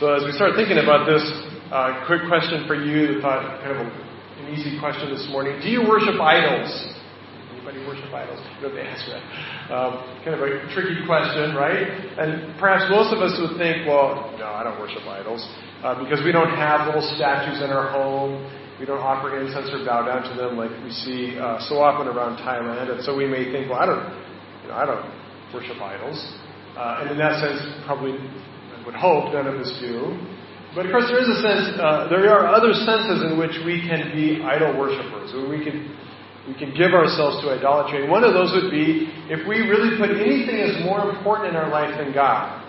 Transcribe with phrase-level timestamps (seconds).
[0.00, 1.20] So as we start thinking about this,
[1.68, 5.60] uh, quick question for you, thought kind of an easy question this morning.
[5.60, 6.72] Do you worship idols?
[7.52, 8.40] Anybody worship idols?
[8.40, 9.20] You don't answer.
[9.68, 11.84] Um, kind of a tricky question, right?
[12.16, 15.44] And perhaps most of us would think, well, no, I don't worship idols
[15.84, 18.40] uh, because we don't have little statues in our home.
[18.80, 22.08] We don't offer incense or bow down to them like we see uh, so often
[22.08, 22.88] around Thailand.
[22.88, 24.04] And so we may think, well, I don't,
[24.64, 25.04] you know, I don't
[25.52, 26.16] worship idols.
[26.72, 28.16] Uh, and in that sense, probably
[28.86, 30.16] would hope none of us do.
[30.74, 33.82] But of course, there is a sense, uh, there are other senses in which we
[33.82, 35.90] can be idol worshippers, we can,
[36.46, 38.06] we can give ourselves to idolatry.
[38.06, 41.56] And one of those would be if we really put anything as more important in
[41.58, 42.62] our life than God.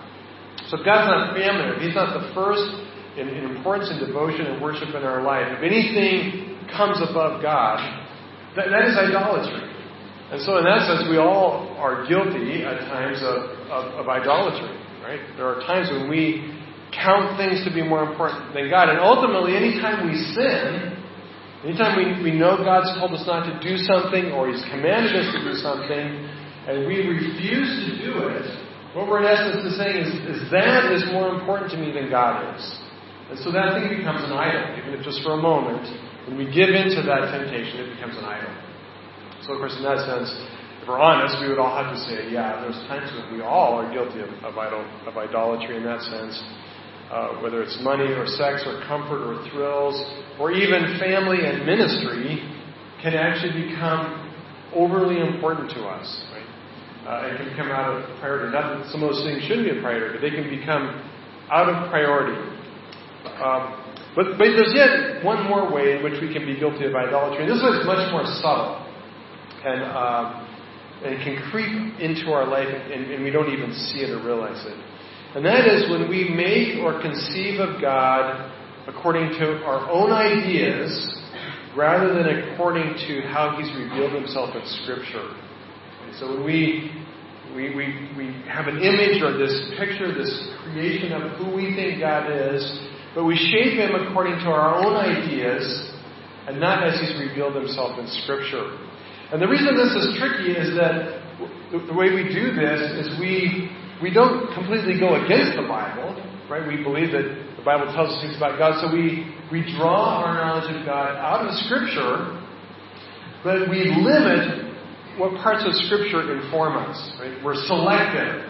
[0.66, 2.64] So if God's not if He's not the first
[3.14, 7.78] in, in importance and devotion and worship in our life, if anything comes above God,
[8.56, 9.72] that, that is idolatry.
[10.32, 14.72] And so, in that sense, we all are guilty at times of, of, of idolatry,
[15.12, 15.36] right?
[15.36, 16.48] There are times when we
[16.92, 18.88] count things to be more important than God.
[18.88, 20.96] And ultimately, anytime we sin,
[21.64, 25.28] anytime we, we know God's told us not to do something or He's commanded us
[25.36, 26.04] to do something,
[26.68, 28.46] and we refuse to do it,
[28.96, 32.44] what we're in essence saying is, is that is more important to me than God
[32.56, 32.64] is.
[33.32, 35.88] And so that thing becomes an idol, even if just for a moment.
[36.28, 38.52] When we give in to that temptation, it becomes an idol.
[39.48, 40.28] So, of course, in that sense,
[40.82, 43.78] if we're honest, we would all have to say, yeah, there's times when we all
[43.78, 46.34] are guilty of, of, idol, of idolatry in that sense.
[47.06, 49.94] Uh, whether it's money or sex or comfort or thrills,
[50.40, 52.40] or even family and ministry,
[52.98, 54.26] can actually become
[54.74, 56.08] overly important to us.
[56.32, 56.48] Right?
[57.06, 58.50] Uh, it can become out of priority.
[58.50, 60.98] Not that some of those things shouldn't be a priority, but they can become
[61.52, 62.34] out of priority.
[63.38, 63.76] Um,
[64.16, 67.44] but, but there's yet one more way in which we can be guilty of idolatry.
[67.44, 68.82] And this is much more subtle.
[69.62, 70.41] And, um,
[71.04, 74.24] and it can creep into our life and, and we don't even see it or
[74.24, 74.78] realize it.
[75.34, 78.52] And that is when we make or conceive of God
[78.86, 80.90] according to our own ideas
[81.76, 85.34] rather than according to how He's revealed Himself in Scripture.
[86.04, 86.90] And so when we,
[87.56, 87.86] we, we,
[88.16, 90.30] we have an image or this picture, this
[90.64, 92.62] creation of who we think God is,
[93.14, 95.64] but we shape Him according to our own ideas
[96.46, 98.76] and not as He's revealed Himself in Scripture.
[99.32, 101.24] And the reason this is tricky is that
[101.72, 103.72] the way we do this is we,
[104.04, 106.12] we don't completely go against the Bible,
[106.52, 106.68] right?
[106.68, 110.36] We believe that the Bible tells us things about God, so we, we draw our
[110.36, 112.44] knowledge of God out of Scripture,
[113.40, 114.68] but we limit
[115.16, 117.32] what parts of Scripture inform us, right?
[117.40, 118.44] We're selective.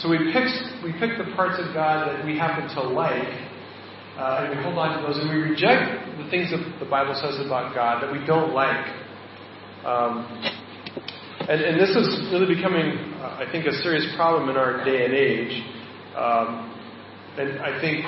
[0.00, 0.48] So we pick,
[0.80, 3.28] we pick the parts of God that we happen to like,
[4.16, 7.12] uh, and we hold on to those, and we reject the things that the Bible
[7.12, 9.03] says about God that we don't like.
[9.84, 10.24] Um,
[11.44, 15.04] and, and, this is really becoming, uh, I think, a serious problem in our day
[15.04, 15.60] and age.
[16.16, 16.72] Um,
[17.36, 18.00] and I think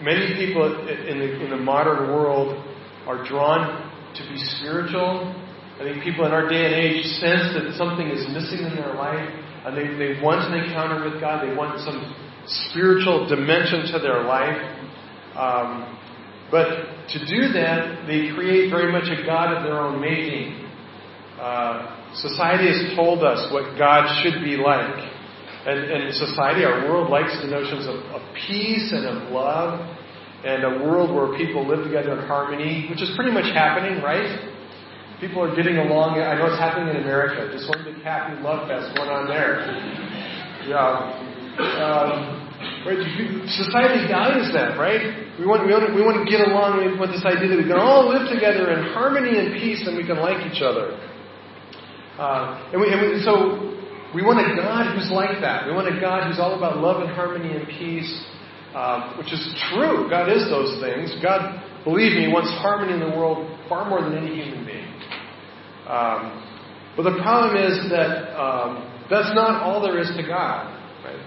[0.00, 2.56] many people in the, in the modern world
[3.06, 3.84] are drawn
[4.16, 5.28] to be spiritual.
[5.76, 8.94] I think people in our day and age sense that something is missing in their
[8.94, 9.28] life,
[9.66, 11.44] and they, they want an encounter with God.
[11.44, 12.00] They want some
[12.46, 14.56] spiritual dimension to their life.
[15.36, 15.98] Um,
[16.50, 20.59] but to do that, they create very much a God of their own making.
[21.40, 25.08] Uh, society has told us what God should be like.
[25.64, 29.80] And, and society, our world likes the notions of, of peace and of love
[30.44, 34.52] and a world where people live together in harmony, which is pretty much happening, right?
[35.20, 36.16] People are getting along.
[36.16, 37.48] I know it's happening in America.
[37.52, 39.64] Just one big happy love fest going on there.
[40.64, 41.60] Yeah.
[41.60, 42.40] Um?
[42.84, 45.28] Society values that, right?
[45.36, 46.80] We want, we, want to, we want to get along.
[46.80, 49.96] We want this idea that we can all live together in harmony and peace and
[49.96, 50.96] we can like each other.
[52.20, 53.72] Uh, and, we, and we, so
[54.12, 55.64] we want a God who's like that.
[55.64, 58.12] We want a God who's all about love and harmony and peace,
[58.76, 59.40] uh, which is
[59.72, 60.04] true.
[60.12, 61.16] God is those things.
[61.24, 64.92] God, believe me, wants harmony in the world far more than any human being.
[65.88, 66.44] Um,
[66.92, 70.76] but the problem is that um, that's not all there is to God.
[71.00, 71.24] Right?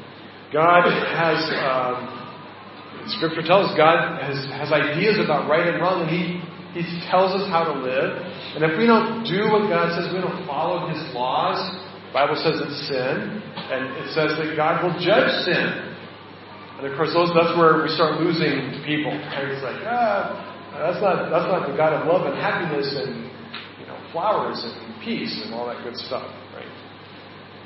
[0.54, 6.12] God has, um, Scripture tells us God has, has ideas about right and wrong, and
[6.14, 6.38] He
[6.74, 8.18] he tells us how to live.
[8.58, 11.62] And if we don't do what God says, we don't follow His laws,
[12.10, 13.42] the Bible says it's sin.
[13.54, 15.94] And it says that God will judge sin.
[16.82, 19.14] And of course, those, that's where we start losing people.
[19.14, 19.54] Right?
[19.54, 23.30] It's like, ah, that's not, that's not the God of love and happiness and,
[23.78, 26.26] you know, flowers and peace and all that good stuff,
[26.58, 26.74] right?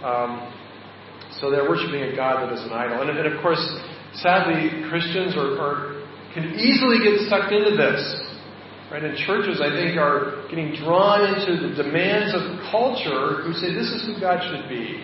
[0.04, 0.52] Um,
[1.40, 3.08] so they're worshiping a God that is an idol.
[3.08, 3.64] And, and of course,
[4.20, 6.04] sadly, Christians are, are,
[6.36, 8.04] can easily get sucked into this.
[8.92, 9.04] Right?
[9.04, 13.92] And churches, I think, are getting drawn into the demands of culture who say this
[13.92, 15.04] is who God should be.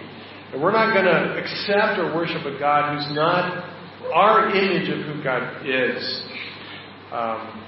[0.53, 3.67] And we're not going to accept or worship a God who's not
[4.13, 5.99] our image of who God is.
[7.11, 7.63] Um,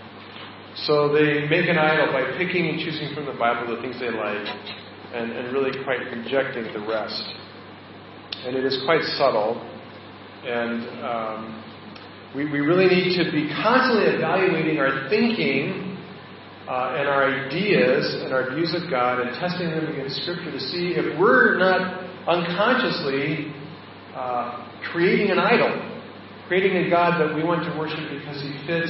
[0.88, 4.12] so they make an idol by picking and choosing from the Bible the things they
[4.12, 4.48] like
[5.14, 7.24] and, and really quite rejecting the rest.
[8.46, 9.60] And it is quite subtle.
[10.46, 11.64] And um,
[12.36, 15.85] we, we really need to be constantly evaluating our thinking
[16.68, 20.60] uh, and our ideas and our views of God and testing them against Scripture to
[20.60, 23.54] see if we're not unconsciously
[24.16, 25.70] uh, creating an idol,
[26.48, 28.90] creating a God that we want to worship because he fits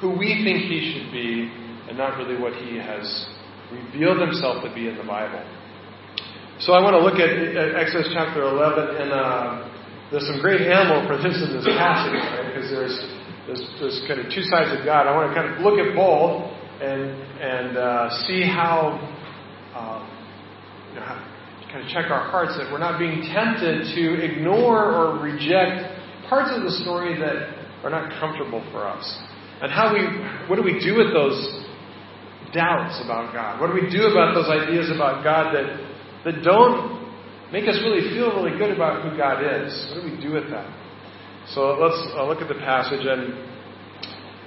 [0.00, 1.50] who we think he should be
[1.90, 3.02] and not really what he has
[3.72, 5.42] revealed himself to be in the Bible.
[6.62, 9.70] So I want to look at, at Exodus chapter 11, and uh,
[10.10, 12.46] there's some great ammo for this in this passage, right?
[12.50, 12.96] Because there's,
[13.46, 15.06] there's, there's kind of two sides of God.
[15.06, 17.10] I want to kind of look at both and
[17.40, 18.98] and uh, see how,
[19.74, 20.06] uh,
[20.90, 21.28] you know, how
[21.72, 25.84] kind of check our hearts that we're not being tempted to ignore or reject
[26.28, 27.52] parts of the story that
[27.84, 29.04] are not comfortable for us.
[29.60, 30.00] And how we,
[30.48, 31.36] what do we do with those
[32.54, 33.60] doubts about God?
[33.60, 35.68] What do we do about those ideas about God that,
[36.24, 36.98] that don't
[37.52, 39.72] make us really feel really good about who God is.
[39.92, 40.68] What do we do with that?
[41.48, 43.32] So let's uh, look at the passage and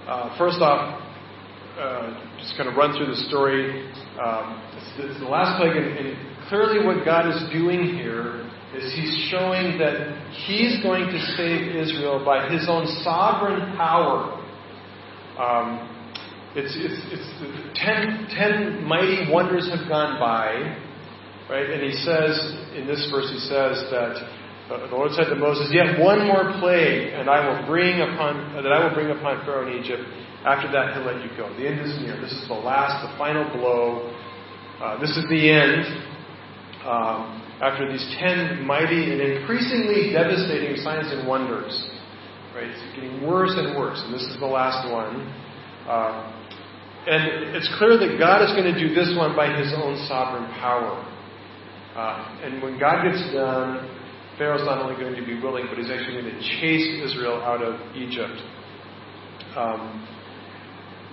[0.08, 1.01] uh, first off,
[1.80, 3.88] uh, just kind of run through the story.
[4.20, 8.94] Um, it's, it's, the last plague, and, and clearly what God is doing here is
[8.94, 14.38] He's showing that He's going to save Israel by His own sovereign power.
[15.40, 15.88] Um,
[16.56, 20.88] it's, it's, it's ten, ten mighty wonders have gone by.
[21.52, 21.70] Right?
[21.70, 22.32] And he says,
[22.80, 24.16] in this verse, he says that
[24.72, 28.56] uh, the Lord said to Moses, Yet one more plague, and I will bring upon
[28.56, 30.04] that I will bring upon Pharaoh in Egypt.
[30.46, 31.54] After that, he'll let you go.
[31.54, 32.20] The end is near.
[32.20, 34.10] This is the last, the final blow.
[34.82, 35.86] Uh, this is the end.
[36.82, 41.70] Um, after these ten mighty and increasingly devastating signs and wonders,
[42.56, 42.66] right?
[42.66, 45.30] It's getting worse and worse, and this is the last one.
[45.86, 46.26] Uh,
[47.06, 50.50] and it's clear that God is going to do this one by His own sovereign
[50.58, 50.98] power.
[51.96, 53.86] Uh, and when God gets done,
[54.38, 57.62] Pharaoh's not only going to be willing, but he's actually going to chase Israel out
[57.62, 58.42] of Egypt.
[59.56, 60.08] Um,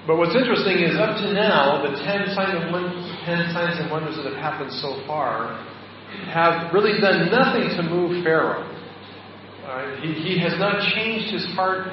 [0.09, 2.97] but what's interesting is up to now, the ten signs, and wonders,
[3.53, 5.61] signs and wonders that have happened so far
[6.33, 8.65] have really done nothing to move Pharaoh.
[9.69, 11.93] Uh, he, he has not changed his heart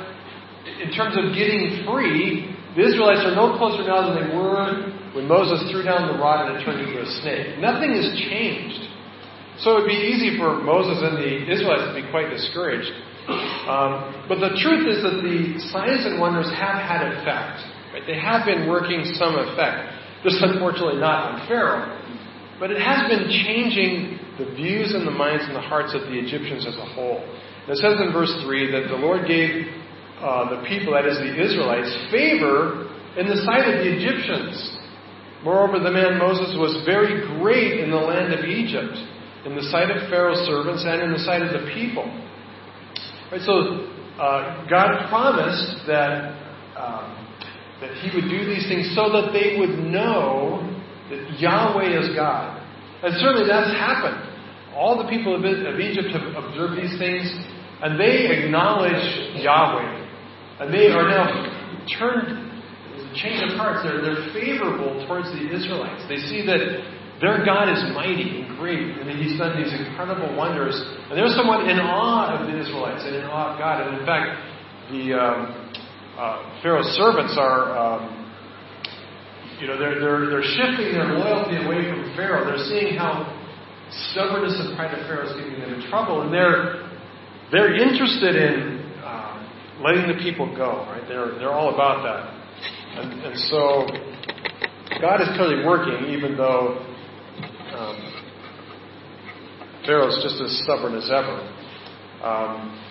[0.80, 2.56] in terms of getting free.
[2.80, 6.48] The Israelites are no closer now than they were when Moses threw down the rod
[6.48, 7.60] and it turned into a snake.
[7.60, 8.80] Nothing has changed.
[9.60, 12.92] So it would be easy for Moses and the Israelites to be quite discouraged.
[13.28, 17.75] Um, but the truth is that the signs and wonders have had effect.
[17.96, 18.04] Right?
[18.04, 19.88] They have been working some effect.
[20.28, 21.96] Just unfortunately not on Pharaoh.
[22.60, 26.20] But it has been changing the views and the minds and the hearts of the
[26.20, 27.24] Egyptians as a whole.
[27.24, 29.64] And it says in verse 3 that the Lord gave
[30.20, 34.60] uh, the people, that is the Israelites, favor in the sight of the Egyptians.
[35.48, 39.00] Moreover, the man Moses was very great in the land of Egypt,
[39.48, 42.04] in the sight of Pharaoh's servants and in the sight of the people.
[43.32, 43.88] Right, so
[44.20, 46.36] uh, God promised that
[46.76, 47.15] um,
[47.82, 50.64] that He would do these things so that they would know
[51.10, 52.62] that Yahweh is God,
[53.04, 54.22] and certainly that's happened.
[54.76, 57.32] All the people of Egypt have observed these things,
[57.82, 59.00] and they acknowledge
[59.40, 61.28] Yahweh, and they are now
[62.00, 62.46] turned
[63.16, 63.84] change of hearts.
[63.84, 66.04] They're, they're favorable towards the Israelites.
[66.08, 66.62] They see that
[67.24, 70.76] their God is mighty and great, and He's done these incredible wonders.
[71.10, 73.88] And they're somewhat in awe of the Israelites and in awe of God.
[73.88, 74.36] And in fact,
[74.92, 75.65] the um,
[76.18, 78.04] uh, Pharaoh's servants are, um,
[79.60, 82.46] you know, they're, they're, they're shifting their loyalty away from Pharaoh.
[82.46, 83.28] They're seeing how
[84.12, 86.88] stubbornness and pride of Pharaoh is getting them in trouble, and they're
[87.52, 89.38] they're interested in uh,
[89.84, 90.88] letting the people go.
[90.88, 91.04] Right?
[91.08, 92.32] They're they're all about that.
[92.98, 93.86] And, and so
[95.02, 96.80] God is clearly working, even though
[97.76, 98.24] um,
[99.86, 101.44] Pharaoh's just as stubborn as ever.
[102.24, 102.82] Um,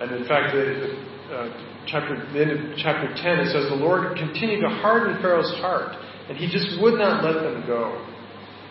[0.00, 1.52] and in fact, the, uh,
[1.86, 5.92] chapter, the end of chapter 10, it says, The Lord continued to harden Pharaoh's heart,
[6.28, 7.96] and he just would not let them go.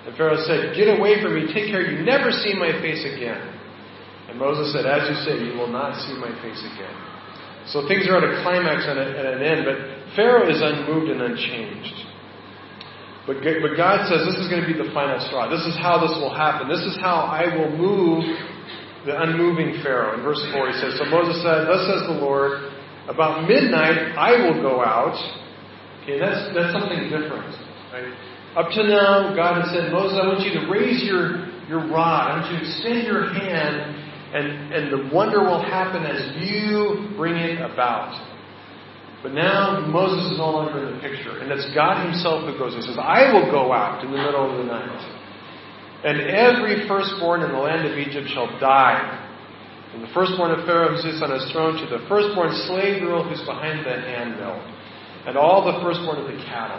[0.05, 3.41] And Pharaoh said, Get away from me, take care, you never see my face again.
[4.29, 6.95] And Moses said, As you say, you will not see my face again.
[7.67, 11.21] So things are at a climax and, at an end, but Pharaoh is unmoved and
[11.21, 12.07] unchanged.
[13.27, 15.51] But, but God says this is going to be the final straw.
[15.51, 16.71] This is how this will happen.
[16.71, 18.23] This is how I will move
[19.07, 20.19] the unmoving Pharaoh.
[20.19, 22.69] In verse 4, he says, So Moses said, Thus says the Lord,
[23.07, 25.15] about midnight I will go out.
[26.03, 27.55] Okay, that's, that's something different.
[27.95, 28.11] Right?
[28.59, 32.35] Up to now, God has said, Moses, I want you to raise your, your rod.
[32.35, 33.95] I want you to extend your hand
[34.33, 38.11] and, and the wonder will happen as you bring it about.
[39.23, 42.75] But now Moses is no longer in the picture, and it's God Himself who goes.
[42.75, 45.16] and says, I will go out in the middle of the night.
[46.03, 49.01] And every firstborn in the land of Egypt shall die.
[49.91, 53.23] From the firstborn of Pharaoh who sits on his throne to the firstborn slave girl
[53.23, 54.61] who's behind the handmill,
[55.25, 56.77] and all the firstborn of the cattle.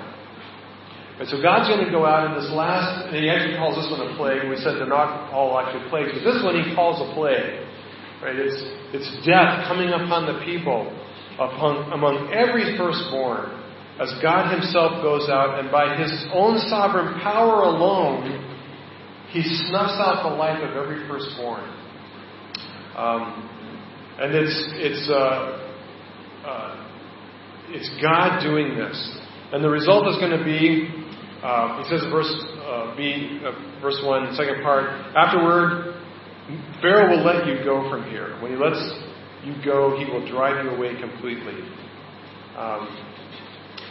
[1.18, 3.90] And so God's going to go out in this last, and he actually calls this
[3.90, 4.46] one a plague.
[4.46, 7.66] We said they're not all actually plagues, but this one he calls a plague.
[8.22, 8.38] Right?
[8.38, 8.62] It's,
[8.94, 10.86] it's death coming upon the people,
[11.42, 13.50] upon, among every firstborn,
[13.98, 18.48] as God himself goes out, and by his own sovereign power alone,
[19.30, 21.64] he snuffs out the life of every firstborn.
[22.96, 23.48] Um,
[24.20, 25.70] and it's, it's, uh,
[26.46, 26.88] uh,
[27.68, 29.18] it's God doing this.
[29.52, 30.98] And the result is going to be
[31.42, 32.34] uh, he says, verse
[32.66, 34.90] uh, B, uh, verse one, second part.
[35.14, 35.94] Afterward,
[36.82, 38.36] Pharaoh will let you go from here.
[38.42, 38.80] When he lets
[39.44, 41.62] you go, he will drive you away completely.
[42.56, 42.88] Um,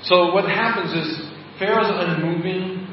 [0.04, 2.86] so what happens is Pharaoh's unmoving.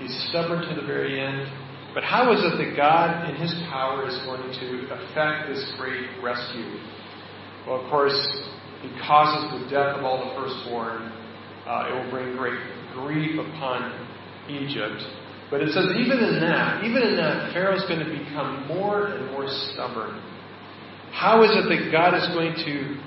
[0.00, 1.48] He's stubborn to the very end.
[1.94, 6.06] But how is it that God, in His power, is going to effect this great
[6.22, 6.78] rescue?
[7.66, 8.16] Well, of course,
[8.82, 11.12] He causes the death of all the firstborn.
[11.66, 12.60] Uh, it will bring great
[12.94, 13.92] grief upon
[14.48, 15.02] Egypt.
[15.50, 19.32] But it says, even in that, even in that, Pharaoh's going to become more and
[19.32, 20.20] more stubborn.
[21.12, 23.00] How is it that God is going to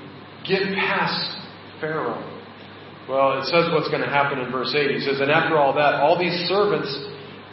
[0.44, 1.38] get past
[1.80, 2.18] Pharaoh?
[3.08, 4.90] Well, it says what's going to happen in verse 8.
[4.90, 6.90] He says, And after all that, all these servants,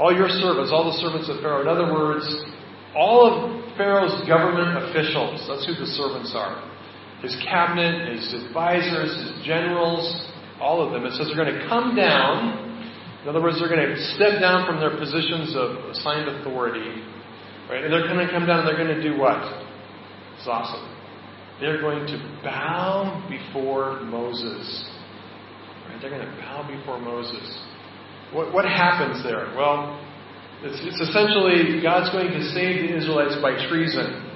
[0.01, 2.25] all your servants, all the servants of Pharaoh, in other words,
[2.95, 6.63] all of Pharaoh's government officials, that's who the servants are.
[7.23, 10.07] His cabinet, his advisors, his generals,
[10.61, 11.05] all of them.
[11.05, 12.67] It says they're going to come down.
[13.23, 17.03] In other words, they're going to step down from their positions of assigned authority.
[17.69, 17.83] Right?
[17.83, 19.43] And they're going to come down and they're going to do what?
[20.39, 20.87] It's awesome.
[21.61, 24.89] They're going to bow before Moses.
[25.89, 25.99] Right?
[26.01, 27.43] They're going to bow before Moses.
[28.33, 29.53] What, what happens there?
[29.57, 29.99] Well,
[30.63, 34.27] it's, it's essentially God's going to save the Israelites by treason.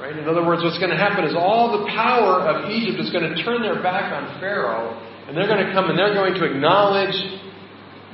[0.00, 0.16] Right?
[0.16, 3.26] In other words, what's going to happen is all the power of Egypt is going
[3.26, 4.94] to turn their back on Pharaoh
[5.26, 7.14] and they're going to come and they're going to acknowledge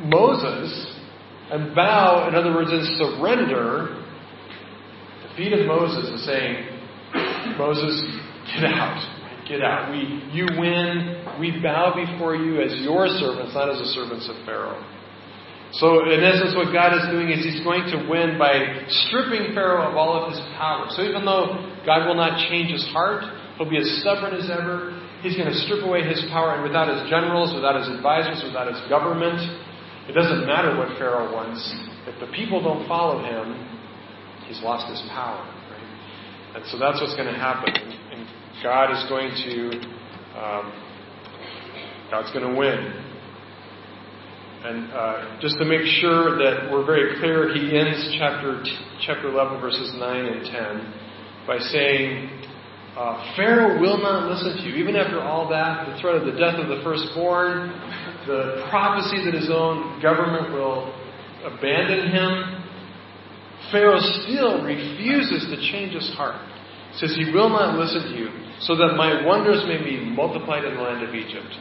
[0.03, 0.95] Moses
[1.51, 4.03] and bow, in other words, in surrender.
[5.29, 6.67] The feet of Moses is saying,
[7.59, 8.03] Moses,
[8.55, 8.99] get out.
[9.49, 9.93] Get out.
[9.93, 11.23] We, you win.
[11.39, 14.83] We bow before you as your servants, not as the servants of Pharaoh.
[15.83, 19.91] So, in essence, what God is doing is He's going to win by stripping Pharaoh
[19.91, 20.87] of all of his power.
[20.91, 23.25] So, even though God will not change his heart,
[23.59, 26.85] he'll be as stubborn as ever, He's going to strip away his power, and without
[26.93, 29.41] his generals, without his advisors, without his government,
[30.07, 31.65] it doesn't matter what Pharaoh wants.
[32.05, 33.57] If the people don't follow him,
[34.45, 35.41] he's lost his power.
[35.41, 36.61] Right?
[36.61, 37.73] And so that's what's going to happen.
[37.73, 38.29] And
[38.63, 39.81] God is going to,
[40.37, 40.65] um,
[42.13, 43.14] God's going to win.
[44.65, 48.65] And uh, just to make sure that we're very clear, he ends chapter
[49.05, 52.33] chapter 11, verses 9 and 10, by saying,
[52.97, 54.81] uh, Pharaoh will not listen to you.
[54.81, 57.77] Even after all that, the threat of the death of the firstborn,
[58.25, 60.89] the prophecy that his own government will
[61.45, 62.65] abandon him,
[63.69, 66.41] Pharaoh still refuses to change his heart.
[66.93, 70.65] He says, He will not listen to you, so that my wonders may be multiplied
[70.65, 71.53] in the land of Egypt.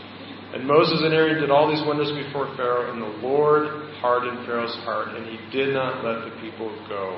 [0.54, 4.76] And Moses and Aaron did all these wonders before Pharaoh, and the Lord hardened Pharaoh's
[4.86, 7.18] heart, and he did not let the people go.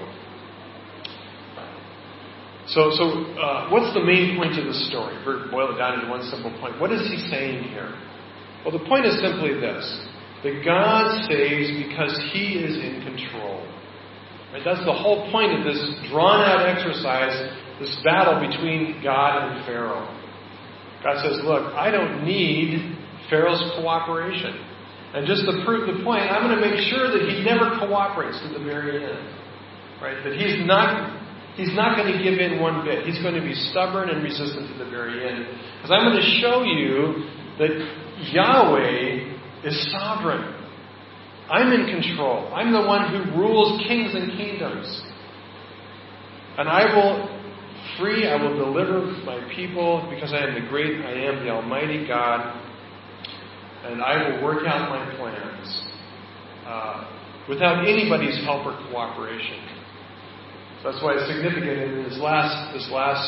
[2.67, 3.03] So, so
[3.37, 5.13] uh, what's the main point of the story?
[5.19, 6.79] If boil it down into one simple point.
[6.79, 7.93] What is he saying here?
[8.63, 9.85] Well, the point is simply this
[10.41, 13.61] that God saves because he is in control.
[14.53, 14.61] Right?
[14.63, 15.77] That's the whole point of this
[16.09, 17.33] drawn out exercise,
[17.79, 20.09] this battle between God and Pharaoh.
[21.03, 22.97] God says, Look, I don't need
[23.29, 24.55] Pharaoh's cooperation.
[25.13, 28.41] And just to prove the point, I'm going to make sure that he never cooperates
[28.43, 29.23] to the very end.
[30.01, 30.19] Right?
[30.23, 33.05] That he's not He's not going to give in one bit.
[33.05, 35.47] He's going to be stubborn and resistant to the very end.
[35.77, 37.29] Because I'm going to show you
[37.59, 37.71] that
[38.33, 40.51] Yahweh is sovereign.
[41.49, 42.51] I'm in control.
[42.53, 45.01] I'm the one who rules kings and kingdoms.
[46.57, 47.29] And I will
[47.99, 52.05] free, I will deliver my people because I am the great, I am the Almighty
[52.05, 52.64] God.
[53.85, 55.83] And I will work out my plans
[56.65, 57.05] uh,
[57.47, 59.61] without anybody's help or cooperation.
[60.83, 63.25] That's why it's significant in this last, this last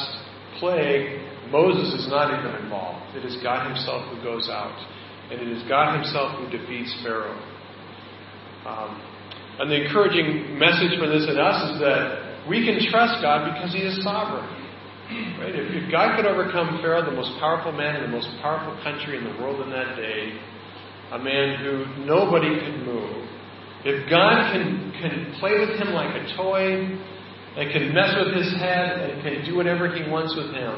[0.59, 3.15] plague, Moses is not even involved.
[3.15, 4.77] It is God Himself who goes out.
[5.31, 7.37] And it is God Himself who defeats Pharaoh.
[8.65, 9.01] Um,
[9.59, 13.73] and the encouraging message for this in us is that we can trust God because
[13.73, 14.56] He is sovereign.
[15.07, 15.55] Right?
[15.55, 19.17] If, if God could overcome Pharaoh, the most powerful man in the most powerful country
[19.17, 20.35] in the world in that day,
[21.11, 23.23] a man who nobody could move,
[23.87, 26.99] if God can, can play with him like a toy,
[27.55, 30.75] and can mess with his head, and can do whatever he wants with him,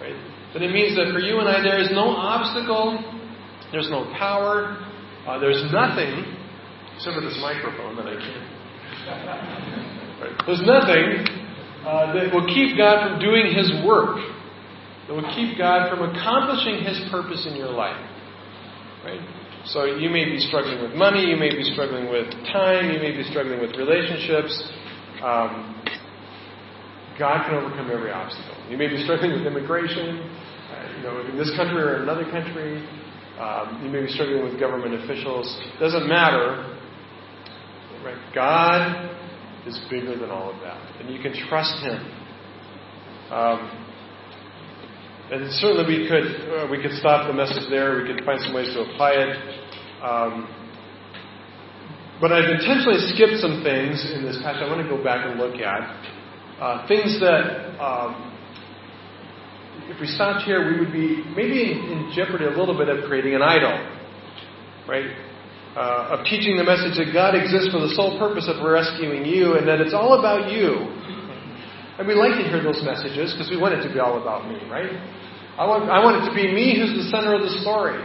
[0.00, 0.16] right?
[0.54, 2.96] Then it means that for you and I, there is no obstacle,
[3.70, 4.80] there's no power,
[5.28, 6.24] uh, there's nothing,
[6.96, 8.48] except for this microphone that I can't.
[10.16, 10.32] Right?
[10.46, 11.45] There's nothing
[11.86, 14.18] uh, that will keep God from doing His work,
[15.06, 18.02] that will keep God from accomplishing His purpose in your life.
[19.04, 19.22] Right?
[19.70, 23.14] So you may be struggling with money, you may be struggling with time, you may
[23.14, 24.50] be struggling with relationships.
[25.22, 25.78] Um,
[27.18, 28.58] God can overcome every obstacle.
[28.68, 32.82] You may be struggling with immigration, uh, you know, in this country or another country.
[33.38, 35.46] Um, you may be struggling with government officials.
[35.78, 36.66] Doesn't matter.
[38.04, 38.18] Right?
[38.34, 39.25] God
[39.66, 41.98] is bigger than all of that, and you can trust Him.
[43.30, 43.82] Um,
[45.30, 48.00] and certainly we could uh, we could stop the message there.
[48.00, 49.36] We could find some ways to apply it.
[50.02, 50.46] Um,
[52.20, 54.62] but I've intentionally skipped some things in this passage.
[54.62, 55.82] I want to go back and look at
[56.60, 58.32] uh, things that, um,
[59.90, 63.04] if we stopped here, we would be maybe in, in, jeopardy a little bit of
[63.04, 63.76] creating an idol,
[64.88, 65.12] right?
[65.76, 69.60] Uh, of teaching the message that God exists for the sole purpose of rescuing you
[69.60, 70.88] and that it's all about you.
[72.00, 74.48] And we like to hear those messages because we want it to be all about
[74.48, 74.88] me, right?
[75.60, 78.00] I want, I want it to be me who's the center of the story.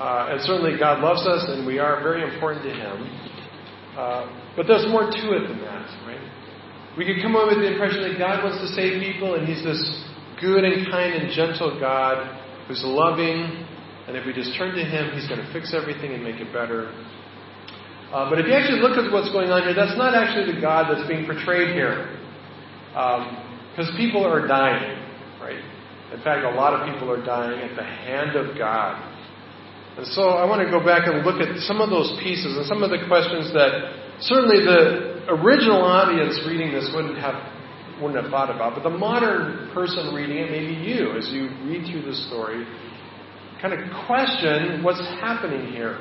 [0.00, 2.96] Uh, and certainly God loves us and we are very important to Him.
[3.92, 6.20] Uh, but there's more to it than that, right?
[6.96, 9.60] We could come away with the impression that God wants to save people and He's
[9.60, 9.80] this
[10.40, 12.24] good and kind and gentle God
[12.68, 13.65] who's loving.
[14.06, 16.52] And if we just turn to Him, He's going to fix everything and make it
[16.52, 16.90] better.
[18.12, 20.60] Uh, but if you actually look at what's going on here, that's not actually the
[20.60, 22.14] God that's being portrayed here.
[22.94, 24.94] Because um, people are dying,
[25.42, 25.58] right?
[26.14, 28.94] In fact, a lot of people are dying at the hand of God.
[29.98, 32.64] And so I want to go back and look at some of those pieces and
[32.66, 37.34] some of the questions that certainly the original audience reading this wouldn't have
[38.00, 41.88] wouldn't have thought about, but the modern person reading it, maybe you, as you read
[41.88, 42.60] through the story,
[43.60, 45.98] kind of question what's happening here.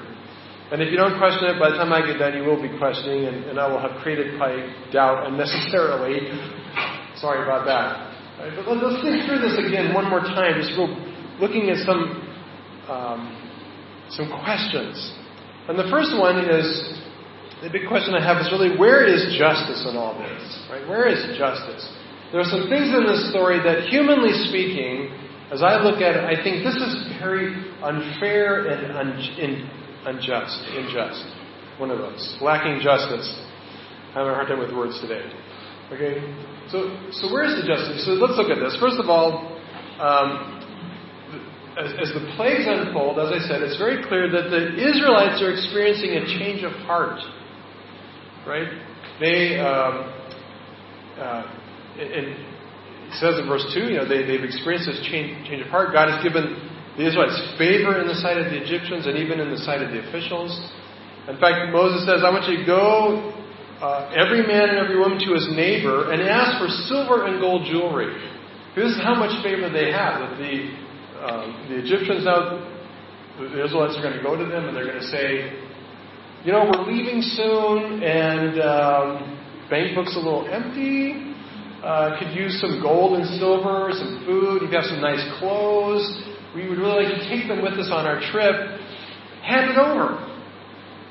[0.71, 2.73] And if you don't question it, by the time I get done, you will be
[2.77, 6.25] questioning, and, and I will have created probably doubt unnecessarily.
[7.21, 8.11] Sorry about that.
[8.41, 10.89] Right, but let's think through this again one more time, just go
[11.39, 12.25] looking at some
[12.89, 13.21] um,
[14.09, 14.97] some questions.
[15.69, 16.65] And the first one is
[17.63, 20.43] the big question I have is really where is justice in all this?
[20.69, 20.85] Right?
[20.85, 21.81] Where is justice?
[22.31, 25.13] There are some things in this story that, humanly speaking,
[25.51, 27.53] as I look at it, I think this is very
[27.83, 29.69] unfair and un-
[30.05, 30.57] unjust.
[30.73, 31.25] Unjust.
[31.77, 32.37] One of those.
[32.41, 33.29] Lacking justice.
[34.09, 35.21] I'm having a hard time with words today.
[35.91, 36.17] Okay?
[36.71, 38.05] So, so where's the justice?
[38.05, 38.75] So let's look at this.
[38.79, 39.53] First of all,
[40.01, 40.55] um,
[41.77, 45.51] as, as, the plagues unfold, as I said, it's very clear that the Israelites are
[45.51, 47.19] experiencing a change of heart.
[48.47, 48.71] Right?
[49.19, 50.09] They, um,
[51.19, 51.43] uh,
[53.15, 55.95] it says in verse 2, you know, they, they've experienced this change, change of heart.
[55.95, 56.59] God has given
[56.99, 59.95] the Israelites favor in the sight of the Egyptians and even in the sight of
[59.95, 60.51] the officials.
[61.31, 63.31] In fact, Moses says, I want you to go
[63.79, 67.63] uh, every man and every woman to his neighbor and ask for silver and gold
[67.71, 68.11] jewelry.
[68.75, 70.19] This is how much favor they have.
[70.19, 72.59] That the uh, the Egyptians now,
[73.39, 75.57] the Israelites are going to go to them and they're going to say,
[76.43, 81.34] you know, we're leaving soon and um, bank book's a little empty.
[81.85, 84.65] Uh, could use some gold and silver, some food.
[84.65, 86.01] You've got some nice clothes.
[86.57, 88.57] We would really like to take them with us on our trip.
[89.45, 90.17] Hand it over.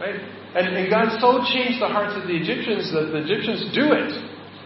[0.03, 0.19] Right?
[0.59, 4.19] And, and God so changed the hearts of the Egyptians that the Egyptians do it.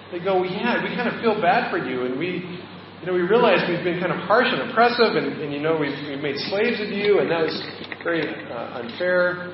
[0.09, 3.21] They go, yeah, we kind of feel bad for you, and we, you know, we
[3.21, 6.41] realize we've been kind of harsh and oppressive, and, and you know, we've, we've made
[6.49, 7.57] slaves of you, and that was
[8.01, 9.53] very uh, unfair.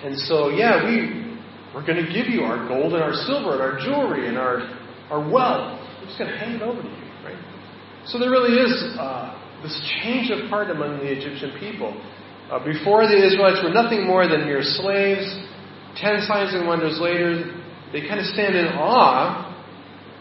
[0.00, 1.36] And so, yeah, we
[1.76, 4.64] we're going to give you our gold and our silver and our jewelry and our
[5.10, 5.79] our wealth.
[6.10, 7.38] Just going to hand it over to you, right?
[8.10, 9.30] So there really is uh,
[9.62, 11.94] this change of heart among the Egyptian people.
[12.50, 15.22] Uh, before the Israelites were nothing more than mere slaves
[15.96, 17.46] ten signs and wonders later,
[17.92, 19.46] they kind of stand in awe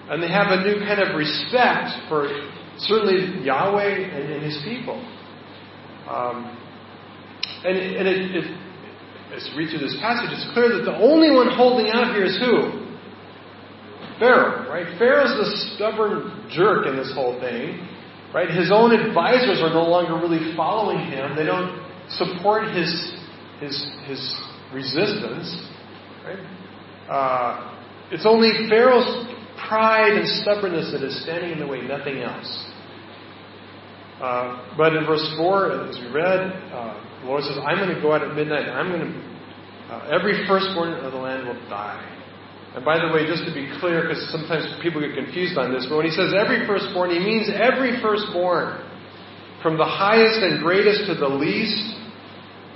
[0.10, 2.26] and they have a new kind of respect for
[2.78, 4.98] certainly Yahweh and, and His people.
[6.10, 6.58] Um,
[7.66, 8.46] and and it, it,
[9.34, 12.26] as you read through this passage, it's clear that the only one holding out here
[12.26, 12.89] is who?
[14.20, 14.98] Pharaoh, right?
[15.00, 17.88] Pharaoh's the stubborn jerk in this whole thing,
[18.34, 18.50] right?
[18.50, 21.36] His own advisors are no longer really following him.
[21.36, 22.92] They don't support his
[23.60, 24.42] his his
[24.74, 25.68] resistance.
[26.26, 26.40] Right?
[27.10, 27.80] Uh,
[28.12, 29.28] it's only Pharaoh's
[29.68, 32.66] pride and stubbornness that is standing in the way, nothing else.
[34.22, 38.02] Uh, but in verse 4, as we read, uh, the Lord says, I'm going to
[38.02, 41.70] go out at midnight and I'm going to, uh, every firstborn of the land will
[41.70, 42.19] die.
[42.76, 45.88] And by the way, just to be clear, because sometimes people get confused on this,
[45.90, 48.86] but when he says every firstborn, he means every firstborn.
[49.62, 52.00] From the highest and greatest to the least,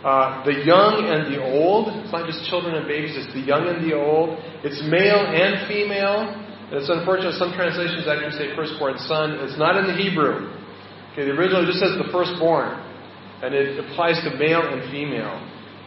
[0.04, 1.88] uh, the young and the old.
[2.04, 4.36] It's not just children and babies, it's the young and the old.
[4.60, 6.28] It's male and female.
[6.68, 9.40] And it's unfortunate, some translations actually say firstborn son.
[9.48, 10.52] It's not in the Hebrew.
[11.14, 12.76] Okay, the original just says the firstborn.
[13.46, 15.40] And it applies to male and female.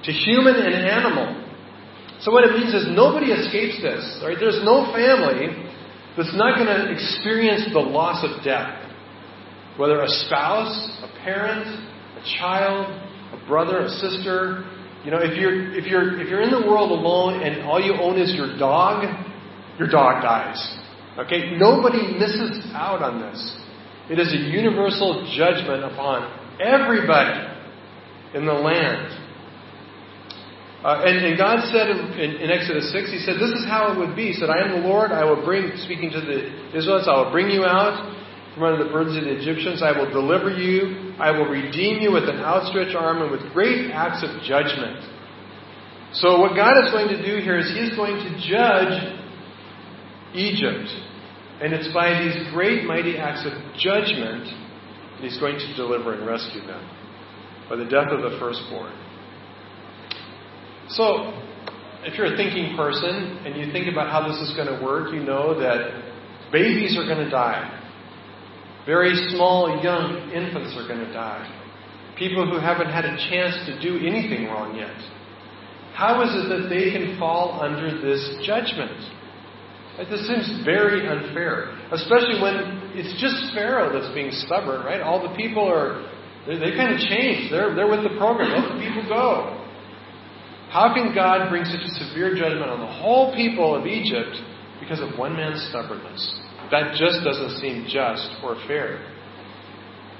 [0.09, 1.46] To human and animal.
[2.27, 4.03] So what it means is nobody escapes this.
[4.21, 4.35] Right?
[4.35, 5.47] There's no family
[6.19, 8.83] that's not going to experience the loss of death.
[9.79, 11.69] Whether a spouse, a parent,
[12.19, 12.91] a child,
[13.31, 14.67] a brother, a sister.
[15.05, 17.95] You know, if you're if you're if you're in the world alone and all you
[17.95, 19.07] own is your dog,
[19.79, 20.59] your dog dies.
[21.19, 21.57] Okay?
[21.57, 23.57] Nobody misses out on this.
[24.11, 26.27] It is a universal judgment upon
[26.61, 27.55] everybody
[28.35, 29.26] in the land.
[30.87, 33.99] Uh, and, and, God said in, in, Exodus 6, He said, This is how it
[33.99, 34.31] would be.
[34.31, 35.11] He said, I am the Lord.
[35.11, 36.46] I will bring, speaking to the
[36.79, 37.99] Israelites, I will bring you out
[38.55, 39.83] from under the burdens of the Egyptians.
[39.83, 41.11] I will deliver you.
[41.18, 45.03] I will redeem you with an outstretched arm and with great acts of judgment.
[46.22, 48.94] So, what God is going to do here is He is going to judge
[50.38, 50.87] Egypt.
[51.66, 54.46] And it's by these great, mighty acts of judgment
[55.18, 56.87] that He's going to deliver and rescue them
[57.68, 58.94] by the death of the firstborn.
[60.88, 61.35] So,
[62.07, 65.12] if you're a thinking person and you think about how this is going to work,
[65.12, 67.72] you know that babies are going to die.
[68.87, 71.42] Very small, young infants are going to die.
[72.16, 74.94] People who haven't had a chance to do anything wrong yet.
[75.92, 78.94] How is it that they can fall under this judgment?
[79.99, 85.01] This seems very unfair, especially when it's just Pharaoh that's being stubborn, right?
[85.01, 86.07] All the people are,
[86.46, 87.51] they, they kind of changed.
[87.51, 88.55] They're, they're with the program.
[88.55, 89.65] Let the people go.
[90.70, 94.37] How can God bring such a severe judgment on the whole people of Egypt
[94.81, 96.20] because of one man's stubbornness?
[96.70, 98.98] That just doesn't seem just or fair.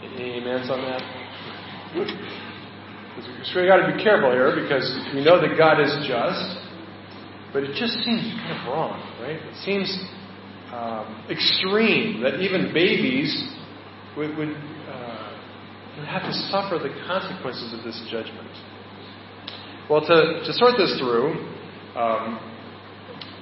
[0.02, 1.02] Any amens on that?
[3.54, 6.61] we've got to be careful here because we know that God is just,
[7.52, 9.40] but it just seems kind of wrong, right?
[9.40, 9.88] It seems
[10.72, 13.32] um, extreme that even babies
[14.16, 15.38] would, would, uh,
[15.96, 18.50] would have to suffer the consequences of this judgment.
[19.88, 21.38] Well, to, to sort this through,
[21.94, 22.42] um,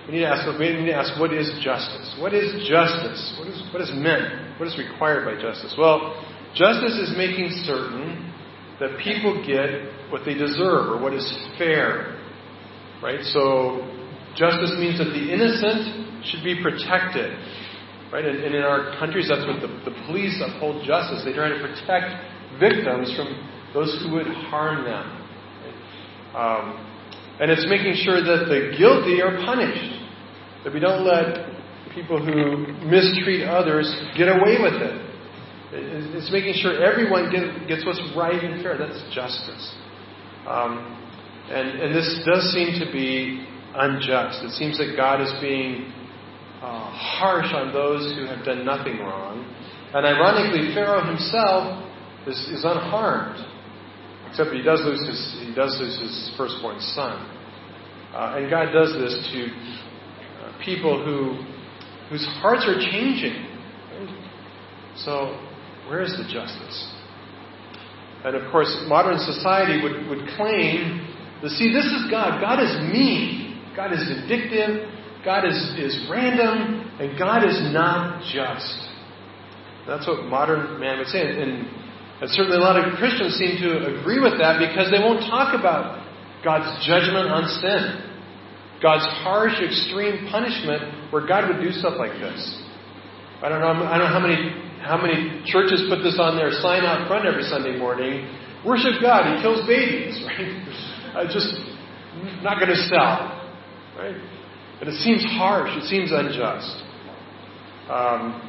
[0.07, 0.45] we need to ask.
[0.61, 2.17] We need to ask what is justice.
[2.21, 3.37] What is justice?
[3.41, 4.61] What is what is meant?
[4.61, 5.75] What is required by justice?
[5.79, 6.21] Well,
[6.55, 8.31] justice is making certain
[8.79, 11.25] that people get what they deserve or what is
[11.57, 12.21] fair.
[13.03, 13.25] Right.
[13.25, 13.81] So
[14.37, 17.33] justice means that the innocent should be protected.
[18.13, 18.25] Right.
[18.25, 21.25] And, and in our countries, that's what the, the police uphold justice.
[21.25, 23.33] They try to protect victims from
[23.73, 25.24] those who would harm them.
[26.35, 26.91] Um,
[27.41, 30.03] and it's making sure that the guilty are punished.
[30.65, 31.51] That we don't let
[31.95, 35.01] people who mistreat others get away with it.
[35.77, 37.31] It's making sure everyone
[37.67, 38.79] gets what's right and fair.
[38.79, 39.75] That's justice.
[40.47, 41.01] Um,
[41.51, 44.45] and, and this does seem to be unjust.
[44.45, 45.93] It seems that God is being
[46.63, 49.45] uh, harsh on those who have done nothing wrong.
[49.93, 51.85] And ironically, Pharaoh himself
[52.27, 53.54] is, is unharmed.
[54.35, 57.23] Except he does lose his, he does lose his firstborn son.
[58.13, 61.39] Uh, and God does this to uh, people who,
[62.11, 63.47] whose hearts are changing.
[64.97, 65.39] So,
[65.87, 66.95] where is the justice?
[68.25, 71.07] And of course, modern society would, would claim
[71.41, 72.41] that, see, this is God.
[72.41, 73.63] God is mean.
[73.77, 74.91] God is vindictive.
[75.25, 76.91] God is, is random.
[76.99, 78.91] And God is not just.
[79.87, 81.23] That's what modern man would say.
[81.23, 81.84] And
[82.21, 85.59] and certainly a lot of Christians seem to agree with that because they won't talk
[85.59, 85.99] about
[86.45, 88.15] God's judgment on sin.
[88.83, 92.39] God's harsh, extreme punishment where God would do stuff like this.
[93.43, 94.37] I don't know, I don't know how many,
[94.81, 98.29] how many churches put this on their sign out front every Sunday morning.
[98.65, 101.29] Worship God, He kills babies, right?
[101.31, 101.55] just
[102.43, 103.53] not going to sell,
[103.97, 104.17] right?
[104.79, 106.83] But it seems harsh, it seems unjust.
[107.89, 108.41] Um,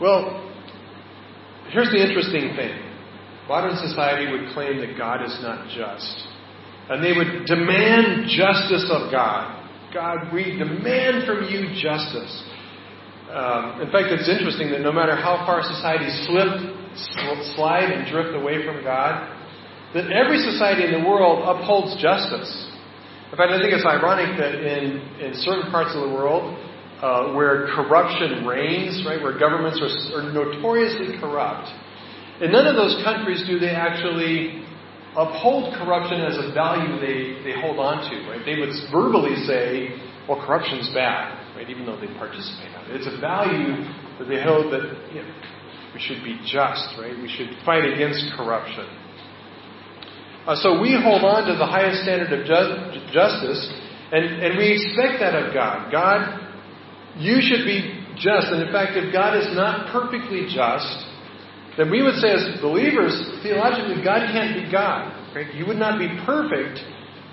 [0.00, 0.53] well,
[1.70, 2.74] Here's the interesting thing
[3.48, 6.26] modern society would claim that God is not just.
[6.88, 9.60] And they would demand justice of God.
[9.92, 12.32] God, we demand from you justice.
[13.30, 16.60] Um, in fact, it's interesting that no matter how far society slipped,
[17.56, 19.28] slide, and drift away from God,
[19.94, 22.50] that every society in the world upholds justice.
[23.30, 26.58] In fact, I think it's ironic that in, in certain parts of the world,
[27.04, 31.68] uh, where corruption reigns, right, where governments are, are notoriously corrupt.
[32.40, 34.64] In none of those countries do they actually
[35.12, 38.40] uphold corruption as a value they, they hold on to, right?
[38.40, 39.92] They would verbally say,
[40.26, 43.04] well, corruption's bad, right, even though they participate in it.
[43.04, 43.84] It's a value
[44.18, 45.28] that they hold that you know,
[45.92, 47.12] we should be just, right?
[47.20, 48.88] We should fight against corruption.
[50.48, 53.60] Uh, so we hold on to the highest standard of ju- justice,
[54.10, 55.92] and, and we expect that of God.
[55.92, 56.43] God
[57.18, 58.48] you should be just.
[58.50, 61.06] And in fact, if God is not perfectly just,
[61.76, 65.10] then we would say as believers, theologically, God can't be God.
[65.34, 65.46] Right?
[65.48, 66.78] He would not be perfect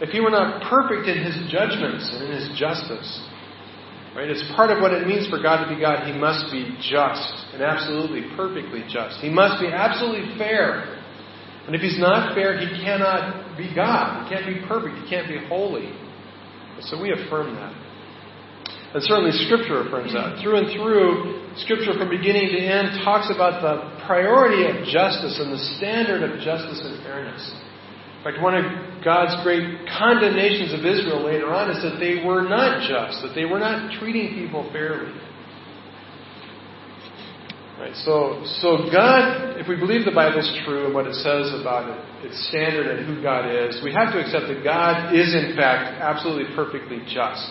[0.02, 3.06] if he were not perfect in his judgments and in his justice.
[4.15, 4.28] Right?
[4.28, 6.10] It's part of what it means for God to be God.
[6.10, 9.22] He must be just and absolutely perfectly just.
[9.22, 10.98] He must be absolutely fair.
[11.67, 14.26] And if he's not fair, he cannot be God.
[14.26, 14.98] He can't be perfect.
[14.98, 15.94] He can't be holy.
[16.82, 17.90] So we affirm that.
[18.93, 20.43] And certainly Scripture affirms that.
[20.43, 25.51] Through and through, Scripture from beginning to end talks about the priority of justice and
[25.51, 27.39] the standard of justice and fairness.
[28.19, 28.65] In fact, one of
[29.04, 33.45] God's great condemnations of Israel later on is that they were not just, that they
[33.45, 35.10] were not treating people fairly.
[37.80, 41.49] Right, so, so God, if we believe the Bible is true and what it says
[41.60, 45.34] about it, its standard and who God is, we have to accept that God is
[45.34, 47.41] in fact absolutely perfectly just.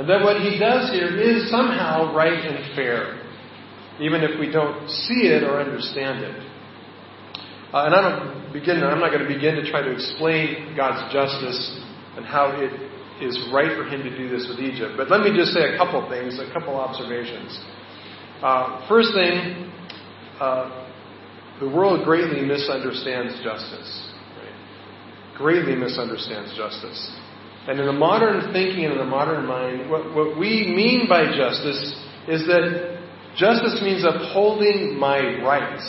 [0.00, 3.20] And that what he does here is somehow right and fair,
[4.00, 6.40] even if we don't see it or understand it.
[7.68, 11.12] Uh, and I don't begin, I'm not going to begin to try to explain God's
[11.12, 11.84] justice
[12.16, 12.72] and how it
[13.20, 14.96] is right for him to do this with Egypt.
[14.96, 17.60] But let me just say a couple things, a couple observations.
[18.40, 19.70] Uh, first thing,
[20.40, 20.88] uh,
[21.60, 24.08] the world greatly misunderstands justice.
[24.40, 25.36] Right?
[25.36, 27.20] Greatly misunstands justice.
[27.68, 31.26] And in the modern thinking and in the modern mind, what, what we mean by
[31.36, 31.94] justice
[32.26, 32.98] is that
[33.36, 35.84] justice means upholding my rights.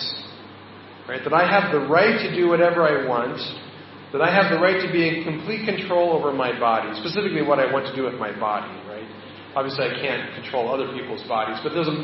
[1.08, 1.24] Right?
[1.24, 3.40] That I have the right to do whatever I want,
[4.14, 7.60] that I have the right to be in complete control over my body, specifically what
[7.60, 9.08] I want to do with my body, right?
[9.56, 11.98] Obviously, I can't control other people's bodies, but there's a,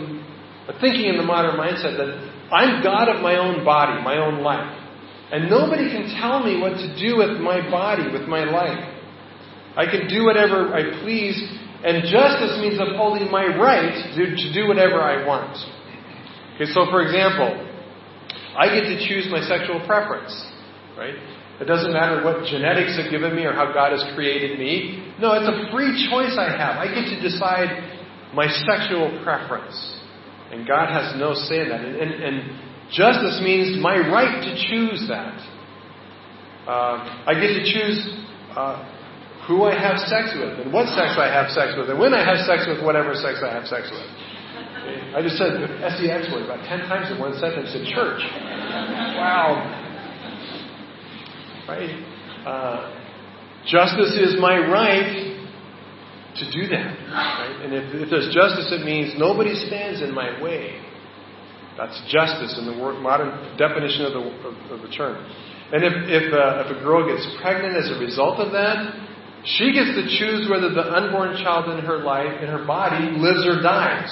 [0.72, 2.12] a thinking in the modern mindset that
[2.52, 4.72] I'm God of my own body, my own life.
[5.32, 8.80] And nobody can tell me what to do with my body, with my life.
[9.78, 11.38] I can do whatever I please,
[11.86, 15.54] and justice means upholding my right to, to do whatever I want.
[16.56, 17.54] Okay, so for example,
[18.58, 20.34] I get to choose my sexual preference,
[20.98, 21.14] right?
[21.62, 25.14] It doesn't matter what genetics have given me or how God has created me.
[25.22, 26.78] No, it's a free choice I have.
[26.82, 27.70] I get to decide
[28.34, 29.78] my sexual preference.
[30.52, 31.82] And God has no say in that.
[31.82, 32.36] And, and, and
[32.92, 35.38] justice means my right to choose that.
[36.66, 38.06] Uh, I get to choose
[38.56, 38.97] uh,
[39.48, 42.24] who I have sex with, and what sex I have sex with, and when I
[42.24, 44.08] have sex with whatever sex I have sex with.
[45.16, 48.22] I just said the sex word about ten times in one sentence in church.
[49.16, 49.64] Wow.
[51.68, 51.92] Right?
[52.46, 52.92] Uh,
[53.66, 55.36] justice is my right
[56.36, 56.96] to do that.
[57.12, 57.60] Right?
[57.64, 60.80] And if, if there's justice, it means nobody stands in my way.
[61.78, 65.20] That's justice in the modern definition of the, of, of the term.
[65.72, 68.96] And if, if, uh, if a girl gets pregnant as a result of that,
[69.44, 73.46] she gets to choose whether the unborn child in her life, in her body, lives
[73.46, 74.12] or dies.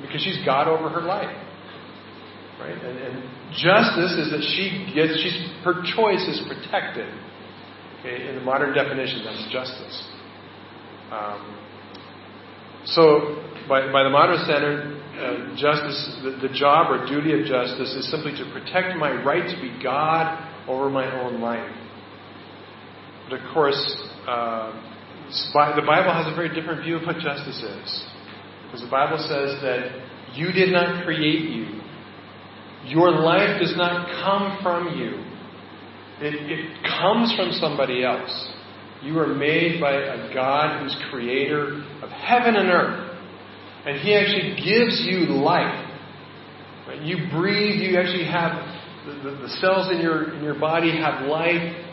[0.00, 1.34] Because she's God over her life.
[2.60, 2.76] Right?
[2.76, 3.22] And, and
[3.56, 7.08] justice is that she gets, she's, her choice is protected.
[8.00, 8.28] Okay?
[8.28, 10.08] In the modern definition, that's justice.
[11.10, 11.58] Um,
[12.84, 17.94] so, by, by the modern standard, uh, justice, the, the job or duty of justice
[17.94, 20.36] is simply to protect my right to be God
[20.68, 21.70] over my own life.
[23.28, 23.80] But of course,
[24.26, 24.72] uh,
[25.28, 28.04] the Bible has a very different view of what justice is.
[28.64, 31.80] Because the Bible says that you did not create you.
[32.86, 35.24] Your life does not come from you.
[36.20, 38.52] It, it comes from somebody else.
[39.02, 43.18] You are made by a God who's creator of heaven and earth.
[43.86, 45.90] And He actually gives you life.
[47.02, 48.52] You breathe, you actually have
[49.06, 51.84] the, the, the cells in your, in your body have life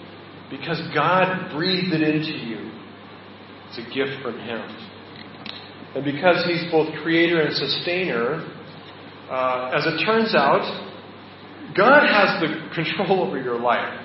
[0.52, 2.70] because God breathed it into you.
[3.70, 4.62] It's a gift from Him.
[5.96, 8.46] And because He's both creator and sustainer,
[9.32, 10.68] uh, as it turns out,
[11.76, 13.98] God has the control over your life.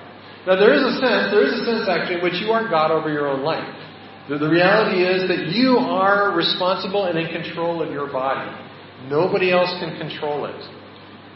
[0.47, 2.93] Now, there is a sense, there is a sense actually in which you are God
[2.93, 3.67] over your own life.
[4.29, 8.51] The, the reality is that you are responsible and in control of your body.
[9.09, 10.63] Nobody else can control it.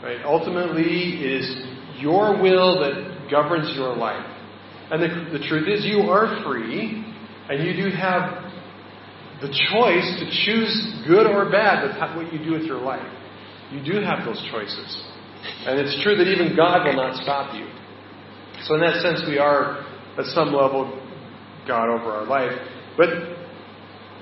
[0.03, 0.23] Right?
[0.25, 1.67] Ultimately, it is
[1.99, 4.25] your will that governs your life.
[4.91, 7.05] And the, the truth is, you are free,
[7.49, 8.51] and you do have
[9.41, 13.07] the choice to choose good or bad with what you do with your life.
[13.71, 15.07] You do have those choices.
[15.65, 17.67] And it's true that even God will not stop you.
[18.65, 19.87] So, in that sense, we are,
[20.19, 21.01] at some level,
[21.67, 22.53] God over our life.
[22.99, 23.09] But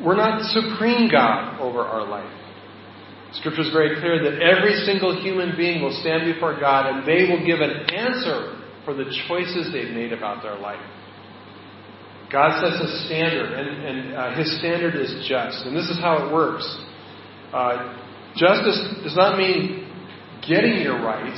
[0.05, 2.31] we're not supreme God over our life.
[3.33, 7.29] Scripture is very clear that every single human being will stand before God and they
[7.29, 8.58] will give an answer
[8.89, 10.81] for the choices they've made about their life.
[12.33, 15.67] God sets a standard, and, and uh, His standard is just.
[15.69, 16.65] And this is how it works.
[17.53, 17.93] Uh,
[18.35, 19.85] justice does not mean
[20.41, 21.37] getting your rights.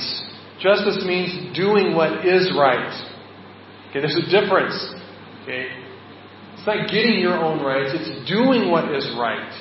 [0.61, 2.87] Justice means doing what is right.
[3.89, 4.79] Okay, there's a difference.
[5.43, 5.67] Okay,
[6.55, 9.51] it's not getting your own rights, it's doing what is right.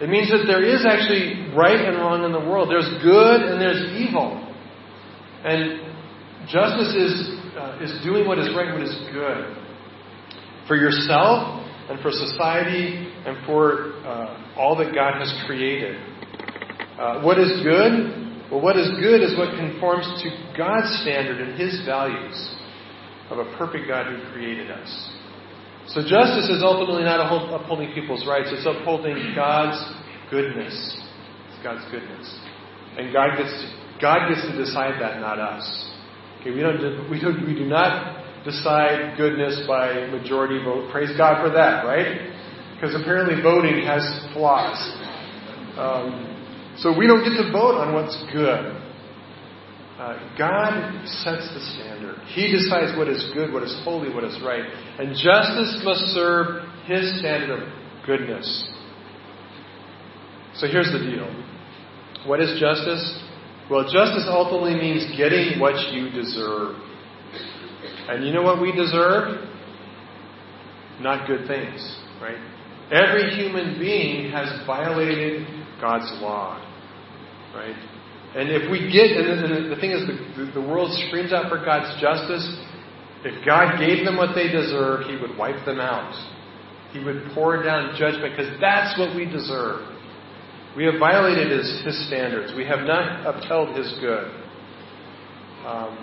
[0.00, 2.70] It means that there is actually right and wrong in the world.
[2.70, 4.32] There's good and there's evil.
[5.44, 5.88] And
[6.50, 7.14] justice is,
[7.56, 9.56] uh, is doing what is right, what is good.
[10.66, 15.96] For yourself and for society and for uh, all that God has created.
[16.98, 18.50] Uh, what is good?
[18.50, 22.56] Well, what is good is what conforms to God's standard and His values
[23.30, 25.10] of a perfect God who created us.
[25.88, 29.80] So justice is ultimately not upholding people's rights, it's upholding God's
[30.30, 30.74] goodness.
[31.48, 32.40] It's God's goodness.
[32.98, 33.52] And God gets
[34.00, 35.87] God gets to decide that, not us.
[36.48, 40.90] Okay, we don't we don't we do not decide goodness by majority vote.
[40.90, 42.32] Praise God for that, right?
[42.74, 44.78] Because apparently voting has flaws.
[45.76, 48.76] Um, so we don't get to vote on what's good.
[49.98, 52.16] Uh, God sets the standard.
[52.28, 54.62] He decides what is good, what is holy, what is right.
[54.98, 57.68] And justice must serve His standard of
[58.06, 58.46] goodness.
[60.54, 61.26] So here's the deal.
[62.26, 63.27] What is justice?
[63.70, 66.76] Well, justice ultimately means getting what you deserve.
[68.08, 69.46] And you know what we deserve?
[71.00, 72.38] Not good things, right?
[72.90, 75.46] Every human being has violated
[75.80, 76.56] God's law,
[77.54, 77.76] right?
[78.34, 82.00] And if we get, and the thing is, the, the world screams out for God's
[82.00, 82.44] justice.
[83.24, 86.14] If God gave them what they deserve, He would wipe them out.
[86.92, 89.97] He would pour down judgment because that's what we deserve.
[90.78, 92.52] We have violated His, his standards.
[92.56, 94.30] We have not upheld His good.
[95.66, 95.98] Um,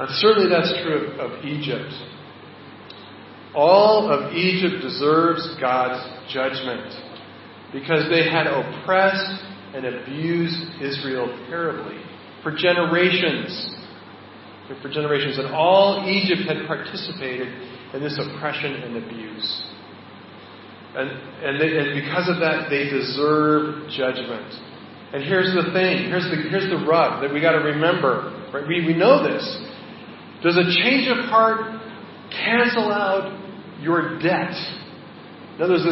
[0.00, 1.92] and certainly that's true of, of Egypt.
[3.54, 6.94] All of Egypt deserves God's judgment
[7.74, 12.00] because they had oppressed and abused Israel terribly
[12.42, 13.76] for generations.
[14.80, 15.36] For generations.
[15.36, 17.48] And all Egypt had participated
[17.92, 19.62] in this oppression and abuse.
[20.90, 24.50] And, and, they, and because of that, they deserve judgment.
[25.12, 28.30] And here's the thing here's the, here's the rub that we got to remember.
[28.52, 28.66] Right?
[28.66, 29.42] We, we know this.
[30.42, 31.82] Does a change of heart
[32.30, 33.30] cancel out
[33.80, 34.54] your debt?
[35.56, 35.84] In other words,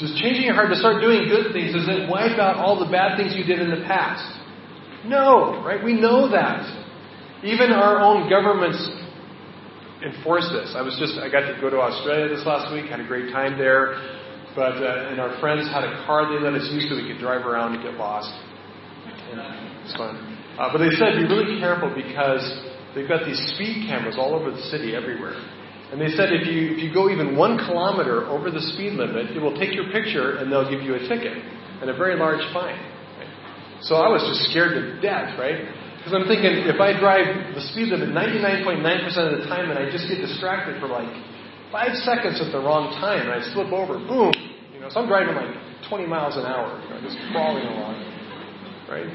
[0.00, 2.90] this changing your heart to start doing good things, does it wipe out all the
[2.90, 4.26] bad things you did in the past?
[5.06, 5.82] No, right?
[5.82, 6.66] We know that.
[7.44, 8.82] Even our own governments
[10.02, 10.74] enforce this.
[10.76, 13.32] I was just, I got to go to Australia this last week, had a great
[13.32, 13.94] time there.
[14.54, 17.20] But, uh, and our friends had a car they let us use so we could
[17.20, 18.28] drive around and get lost.
[19.84, 20.16] It's fun.
[20.60, 22.44] Uh, but they said be really careful because
[22.94, 25.40] they've got these speed cameras all over the city everywhere.
[25.92, 29.36] And they said if you, if you go even one kilometer over the speed limit,
[29.36, 31.36] it will take your picture and they'll give you a ticket
[31.80, 32.80] and a very large fine.
[33.80, 35.64] So I was just scared to death, right?
[35.98, 38.80] Because I'm thinking if I drive the speed limit 99.9%
[39.32, 41.10] of the time and I just get distracted for like
[41.72, 44.30] five seconds at the wrong time and I slip over, boom.
[44.76, 45.56] You know, so I'm driving like
[45.88, 47.96] 20 miles an hour, you know, just crawling along,
[48.86, 49.08] right?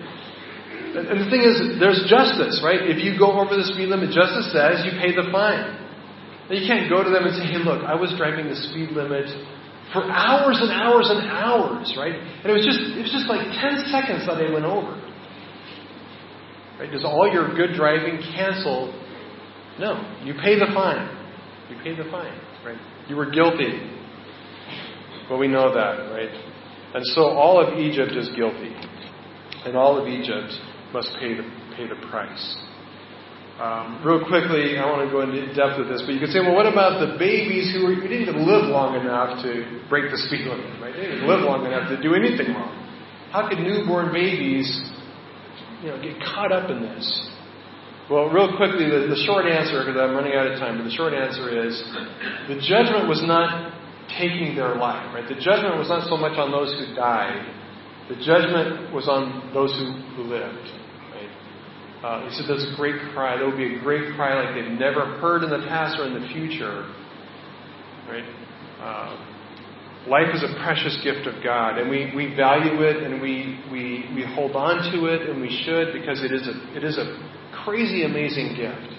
[0.98, 2.82] And the thing is, there's justice, right?
[2.82, 5.78] If you go over the speed limit, justice says you pay the fine.
[6.50, 9.28] You can't go to them and say, hey, look, I was driving the speed limit
[9.92, 12.16] for hours and hours and hours, right?
[12.16, 14.96] And it was just it was just like 10 seconds that I went over.
[16.80, 16.92] Right?
[16.92, 18.96] Does all your good driving cancel?
[19.80, 20.00] No.
[20.24, 21.18] You pay the fine.
[21.70, 22.32] You pay the fine,
[22.68, 22.80] right?
[23.08, 23.80] You were guilty.
[25.30, 26.32] Well, we know that, right?
[26.96, 28.76] And so all of Egypt is guilty.
[29.66, 30.52] And all of Egypt
[30.94, 31.44] must pay the,
[31.76, 32.56] pay the price.
[33.60, 36.40] Um, real quickly, I want to go into depth with this, but you could say,
[36.40, 40.12] well, what about the babies who, were, who didn't even live long enough to break
[40.12, 40.94] the speed limit, right?
[40.94, 42.70] They didn't live long enough to do anything wrong.
[43.32, 44.70] How could newborn babies,
[45.82, 47.06] you know, get caught up in this?
[48.10, 50.96] Well, real quickly, the, the short answer, because I'm running out of time, but the
[50.96, 51.76] short answer is
[52.48, 53.76] the judgment was not
[54.16, 55.28] taking their life, right?
[55.28, 57.44] The judgment was not so much on those who died.
[58.08, 60.72] The judgment was on those who, who lived.
[62.02, 63.36] Uh, he said, There's a great cry.
[63.36, 66.14] There will be a great cry like they've never heard in the past or in
[66.14, 66.88] the future.
[68.08, 68.24] Right?
[68.80, 73.60] Uh, life is a precious gift of God, and we, we value it and we,
[73.72, 76.98] we, we hold on to it, and we should because it is a, it is
[76.98, 77.18] a
[77.68, 78.96] crazy, amazing gift.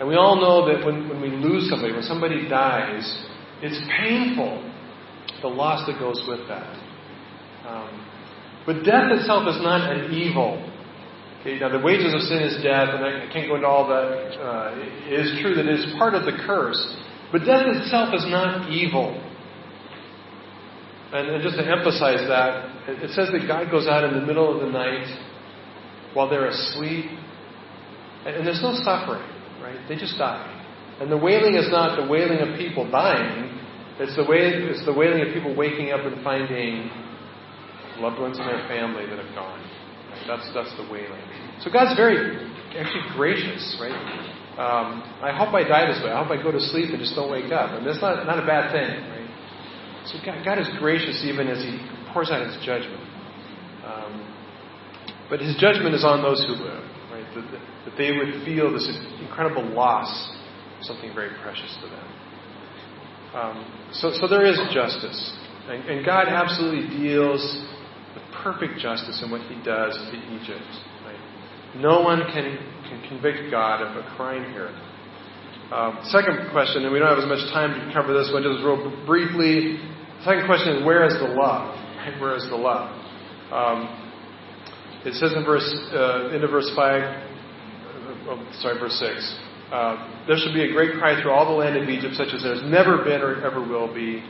[0.00, 3.04] And we all know that when, when we lose somebody, when somebody dies,
[3.60, 4.64] it's painful,
[5.42, 6.72] the loss that goes with that.
[7.68, 8.06] Um,
[8.64, 10.56] but death itself is not an evil.
[11.40, 14.40] Okay, now, the wages of sin is death, and I can't go into all that.
[14.40, 14.74] Uh,
[15.08, 16.80] it is true that it is part of the curse.
[17.32, 19.12] But death itself is not evil.
[21.12, 24.54] And, and just to emphasize that, it says that God goes out in the middle
[24.54, 25.08] of the night
[26.14, 27.06] while they're asleep,
[28.26, 29.24] and, and there's no suffering,
[29.62, 29.78] right?
[29.88, 30.44] They just die.
[31.00, 33.58] And the wailing is not the wailing of people dying,
[34.00, 36.88] it's the, way, it's the wailing of people waking up and finding
[38.00, 39.60] loved ones in their family that have gone.
[39.60, 40.24] Right?
[40.26, 41.20] That's, that's the wailing.
[41.60, 43.92] So God's very, actually gracious, right?
[44.56, 46.10] Um, I hope I die this way.
[46.10, 47.76] I hope I go to sleep and just don't wake up.
[47.76, 49.28] And that's not, not a bad thing, right?
[50.06, 51.76] So God, God is gracious even as He
[52.12, 53.04] pours out His judgment.
[53.84, 54.12] Um,
[55.28, 57.26] but His judgment is on those who live, right?
[57.34, 57.44] That,
[57.84, 58.88] that they would feel this
[59.20, 60.08] incredible loss
[60.78, 62.08] of something very precious to them.
[63.34, 65.18] Um, so, so there is justice.
[65.68, 67.40] And, and God absolutely deals
[68.14, 70.66] with perfect justice in what He does to Egypt.
[71.06, 71.20] Right?
[71.76, 72.58] No one can,
[72.88, 74.74] can convict God of a crime here.
[75.70, 78.58] Um, second question, and we don't have as much time to cover this one, just
[78.64, 79.78] real briefly.
[80.24, 81.78] Second question is, where is the love?
[82.18, 82.90] Where is the love?
[83.52, 83.86] Um,
[85.04, 87.30] it says in verse, uh, verse 5, uh,
[88.28, 89.38] oh, sorry, verse 6.
[89.72, 92.42] Uh, there shall be a great cry through all the land of Egypt, such as
[92.42, 94.22] there has never been or ever will be.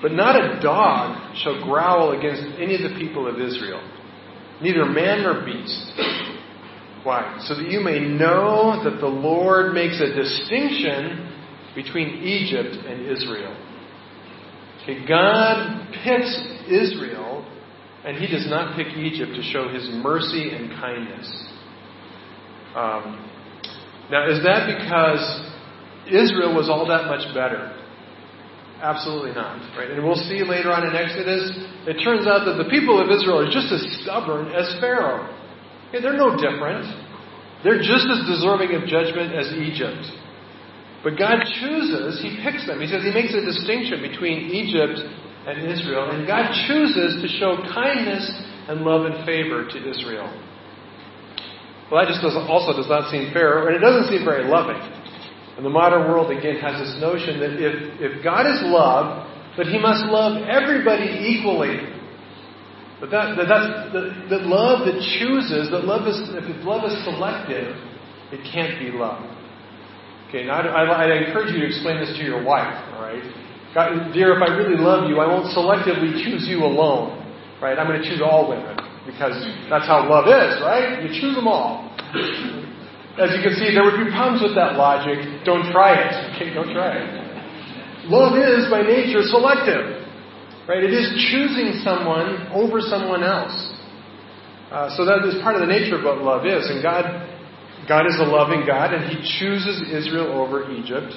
[0.00, 3.82] But not a dog shall growl against any of the people of Israel,
[4.62, 5.92] neither man nor beast.
[7.02, 7.38] Why?
[7.46, 11.28] So that you may know that the Lord makes a distinction
[11.74, 13.56] between Egypt and Israel.
[14.82, 16.34] Okay, God picks
[16.68, 17.44] Israel,
[18.04, 21.57] and He does not pick Egypt to show His mercy and kindness.
[22.78, 23.18] Um,
[24.06, 25.18] now, is that because
[26.06, 27.74] Israel was all that much better?
[28.78, 29.58] Absolutely not.
[29.74, 29.90] Right?
[29.90, 31.50] And we'll see later on in Exodus,
[31.90, 35.26] it turns out that the people of Israel are just as stubborn as Pharaoh.
[35.90, 36.86] Okay, they're no different.
[37.66, 40.06] They're just as deserving of judgment as Egypt.
[41.02, 42.78] But God chooses, He picks them.
[42.78, 45.02] He says He makes a distinction between Egypt
[45.50, 46.14] and Israel.
[46.14, 48.22] And God chooses to show kindness
[48.70, 50.30] and love and favor to Israel.
[51.90, 54.76] Well, that just also does not seem fair, and it doesn't seem very loving.
[55.56, 59.24] And the modern world, again, has this notion that if, if God is love,
[59.56, 61.80] that He must love everybody equally.
[63.00, 67.72] But that, that, that, that love that chooses, that love is, if love is selective,
[68.36, 69.24] it can't be love.
[70.28, 73.24] Okay, now I, I, I encourage you to explain this to your wife, alright?
[74.12, 77.16] Dear, if I really love you, I won't selectively choose you alone,
[77.62, 77.78] right?
[77.78, 78.76] I'm going to choose all women
[79.08, 79.40] because
[79.72, 81.00] that's how love is, right?
[81.00, 81.88] You choose them all.
[83.16, 85.42] As you can see, there would be problems with that logic.
[85.48, 86.12] Don't try it.
[86.36, 87.08] Okay, don't try it.
[88.12, 90.04] Love is by nature selective.
[90.68, 90.84] Right?
[90.84, 93.56] It is choosing someone over someone else.
[94.70, 96.68] Uh, so that is part of the nature of what love is.
[96.68, 97.08] And God,
[97.88, 101.16] God is a loving God, and He chooses Israel over Egypt.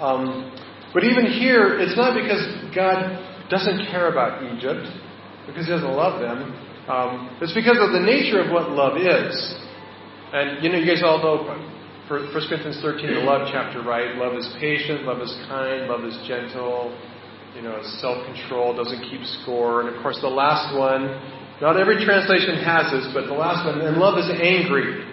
[0.00, 0.50] Um,
[0.94, 2.40] but even here, it's not because
[2.74, 3.20] God
[3.50, 4.88] doesn't care about Egypt,
[5.46, 6.56] because He doesn't love them.
[6.90, 9.30] Um, it's because of the nature of what love is.
[10.34, 11.70] And you know, you guys all know 1
[12.10, 14.18] Corinthians 13, the love chapter, right?
[14.18, 16.90] Love is patient, love is kind, love is gentle,
[17.54, 19.86] you know, self control, doesn't keep score.
[19.86, 21.14] And of course, the last one,
[21.62, 25.06] not every translation has this, but the last one, and love is angry.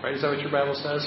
[0.00, 0.16] Right?
[0.16, 1.04] Is that what your Bible says?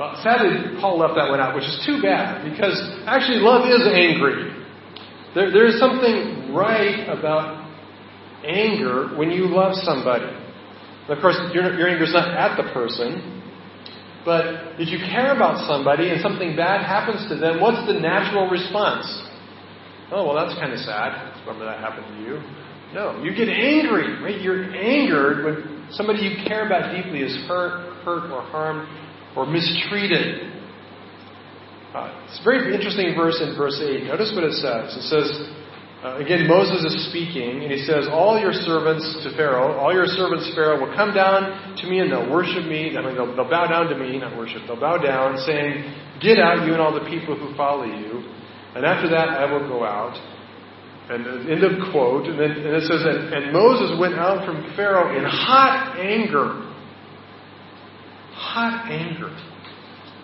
[0.00, 3.84] Well, sadly, Paul left that one out, which is too bad, because actually, love is
[3.84, 4.48] angry.
[5.36, 7.65] There, there is something right about
[8.46, 10.30] anger when you love somebody.
[11.08, 13.42] of course, your, your anger is not at the person,
[14.24, 18.48] but if you care about somebody and something bad happens to them, what's the natural
[18.48, 19.06] response?
[20.10, 21.14] Oh, well, that's kind of sad.
[21.46, 22.42] Remember that happened to you.
[22.94, 24.40] No, you get angry, right?
[24.40, 28.86] You're angered when somebody you care about deeply is hurt, hurt or harmed
[29.36, 30.52] or mistreated.
[31.94, 34.04] Uh, it's a very interesting verse in verse 8.
[34.04, 34.94] Notice what it says.
[34.96, 35.26] It says,
[36.06, 40.06] uh, again, Moses is speaking, and he says, All your servants to Pharaoh, all your
[40.06, 42.96] servants, Pharaoh, will come down to me and they'll worship me.
[42.96, 44.62] I mean, they'll, they'll bow down to me, not worship.
[44.68, 45.82] They'll bow down, saying,
[46.22, 48.22] Get out, you and all the people who follow you.
[48.76, 50.14] And after that, I will go out.
[51.10, 52.26] And uh, end of quote.
[52.26, 56.70] And then and it says, and, and Moses went out from Pharaoh in hot anger.
[58.30, 59.34] Hot anger.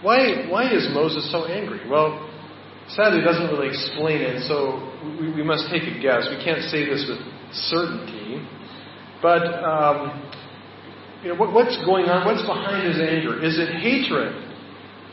[0.02, 1.88] Why, why is Moses so angry?
[1.90, 2.31] Well,
[2.94, 4.80] sadly doesn't really explain it, so
[5.20, 6.28] we, we must take a guess.
[6.28, 7.20] We can't say this with
[7.52, 8.46] certainty.
[9.20, 10.22] But um,
[11.22, 12.26] you know, what, what's going on?
[12.26, 13.38] What's behind his anger?
[13.42, 14.34] Is it hatred?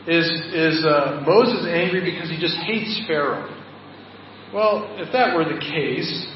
[0.08, 3.46] Is, is uh, Moses angry because he just hates Pharaoh?
[4.52, 6.26] Well, if that were the case,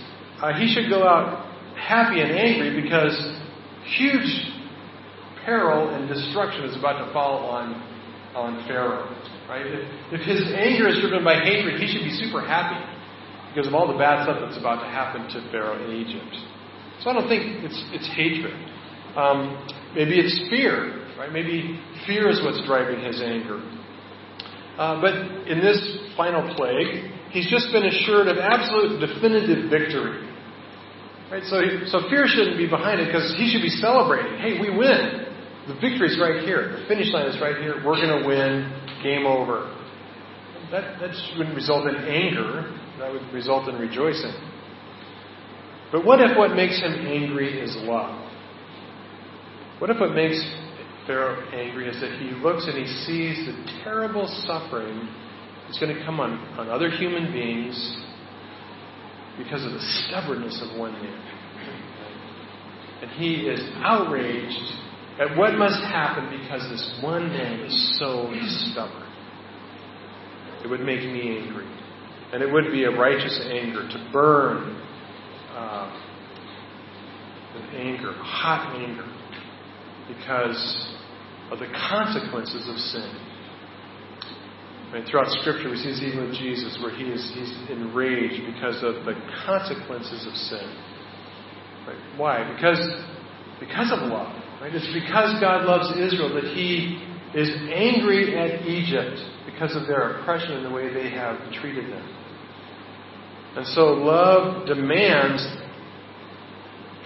[0.41, 3.17] uh, he should go out happy and angry because
[3.97, 4.53] huge
[5.45, 7.75] peril and destruction is about to fall on,
[8.37, 9.11] on Pharaoh.
[9.55, 9.71] Right?
[9.71, 12.75] If, if his anger is driven by hatred, he should be super happy
[13.55, 16.35] because of all the bad stuff that's about to happen to Pharaoh in Egypt.
[16.99, 18.51] So I don't think it's, it's hatred.
[19.15, 19.55] Um,
[19.95, 21.31] maybe it's fear, right?
[21.31, 23.63] Maybe fear is what's driving his anger.
[24.75, 25.15] Uh, but
[25.47, 25.79] in this
[26.19, 30.19] final plague, he's just been assured of absolute definitive victory.
[31.31, 31.47] Right?
[31.47, 31.63] So,
[31.95, 34.35] so fear shouldn't be behind it because he should be celebrating.
[34.43, 35.31] Hey, we win.
[35.71, 36.75] The victory's right here.
[36.75, 37.79] The finish line is right here.
[37.87, 38.84] We're going to win.
[39.05, 39.71] Game over.
[40.73, 42.75] That, that wouldn't result in anger.
[42.99, 44.33] That would result in rejoicing.
[45.93, 48.19] But what if what makes him angry is love?
[49.79, 50.41] What if what makes
[51.07, 55.07] Pharaoh angry is that he looks and he sees the terrible suffering
[55.67, 57.77] that's going to come on, on other human beings
[59.37, 61.23] because of the stubbornness of one man.
[63.03, 64.73] And he is outraged
[65.19, 68.33] at what must happen because this one man is so
[68.71, 69.09] stubborn.
[70.65, 71.69] It would make me angry.
[72.33, 74.75] And it would be a righteous anger to burn
[75.53, 75.87] uh,
[77.55, 79.07] with anger, hot anger
[80.09, 80.97] because
[81.53, 83.21] of the consequences of sin.
[84.95, 88.83] And throughout Scripture, we see this even with Jesus, where he is he's enraged because
[88.83, 90.71] of the consequences of sin.
[91.87, 92.19] Right?
[92.19, 92.53] Why?
[92.55, 92.79] Because
[93.61, 94.44] because of love.
[94.65, 94.75] Right?
[94.75, 96.97] It's because God loves Israel that He
[97.35, 102.09] is angry at Egypt because of their oppression and the way they have treated them.
[103.57, 105.45] And so love demands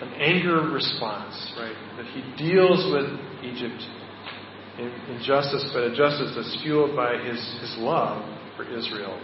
[0.01, 1.75] an anger response, right?
[1.97, 3.11] That he deals with
[3.43, 3.83] Egypt
[4.79, 8.23] in, justice, but a justice that's fueled by his, his love
[8.57, 9.21] for Israel.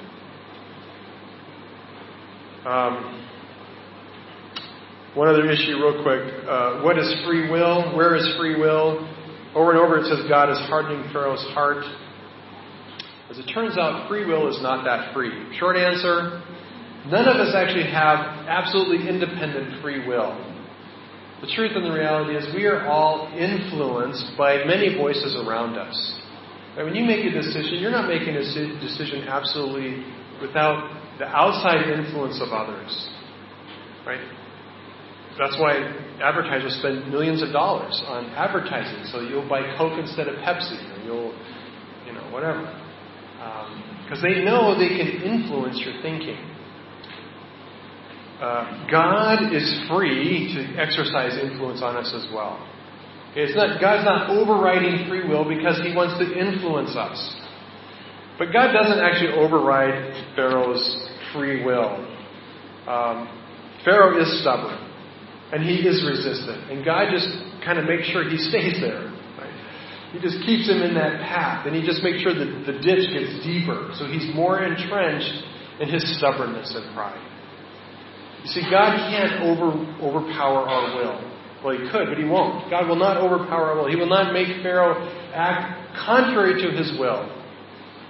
[2.67, 3.24] Um,
[5.15, 6.23] one other issue, real quick.
[6.47, 7.95] Uh, what is free will?
[7.97, 9.09] Where is free will?
[9.55, 11.85] Over and over it says God is hardening Pharaoh's heart.
[13.31, 15.31] As it turns out, free will is not that free.
[15.59, 16.43] Short answer
[17.07, 20.35] none of us actually have absolutely independent free will.
[21.41, 25.95] The truth and the reality is we are all influenced by many voices around us.
[26.77, 26.85] Right?
[26.85, 28.43] When you make a decision, you're not making a
[28.81, 30.03] decision absolutely
[30.41, 33.09] without the outside influence of others.
[34.07, 34.25] Right?
[35.39, 35.75] That's why
[36.23, 39.05] advertisers spend millions of dollars on advertising.
[39.11, 41.35] So you'll buy Coke instead of Pepsi, or you'll,
[42.07, 42.63] you know, whatever.
[44.05, 46.39] Because um, they know they can influence your thinking.
[48.41, 52.59] Uh, God is free to exercise influence on us as well.
[53.37, 57.19] It's not, God's not overriding free will because He wants to influence us.
[58.39, 61.99] But God doesn't actually override Pharaoh's free will.
[62.87, 63.29] Um,
[63.85, 64.79] Pharaoh is stubborn,
[65.53, 67.29] and he is resistant, and God just
[67.65, 69.11] kind of makes sure he stays there.
[69.37, 69.55] Right?
[70.13, 73.11] He just keeps him in that path, and he just makes sure that the ditch
[73.13, 75.45] gets deeper, so he's more entrenched
[75.81, 77.21] in his stubbornness and pride.
[78.45, 79.73] You see, God can't over,
[80.05, 81.35] overpower our will.
[81.65, 82.71] Well, He could, but He won't.
[82.71, 83.89] God will not overpower our will.
[83.89, 85.01] He will not make Pharaoh
[85.33, 87.25] act contrary to His will.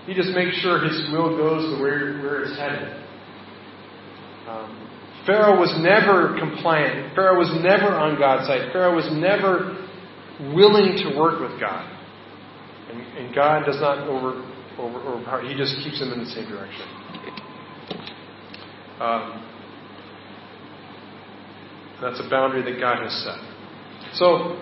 [0.07, 3.01] He just makes sure His will goes to where, where it's headed.
[4.49, 4.84] Um,
[5.27, 7.15] Pharaoh was never compliant.
[7.15, 8.73] Pharaoh was never on God's side.
[8.73, 9.73] Pharaoh was never
[10.53, 11.89] willing to work with God.
[12.91, 14.45] And, and God does not over,
[14.79, 15.43] over, overpower.
[15.43, 16.87] He just keeps him in the same direction.
[19.01, 19.45] Um,
[22.01, 23.41] that's a boundary that God has set.
[24.15, 24.61] So,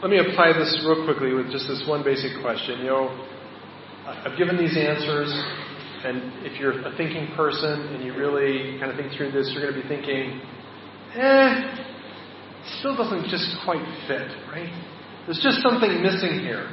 [0.00, 2.80] let me apply this real quickly with just this one basic question.
[2.80, 3.26] You know,
[4.06, 5.32] I've given these answers,
[6.04, 9.62] and if you're a thinking person and you really kind of think through this, you're
[9.62, 10.40] going to be thinking,
[11.16, 11.84] eh,
[12.78, 14.68] still doesn't just quite fit, right?
[15.24, 16.68] There's just something missing here.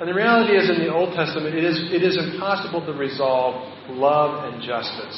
[0.00, 3.56] And the reality is, in the Old Testament, it is, it is impossible to resolve
[3.88, 5.16] love and justice.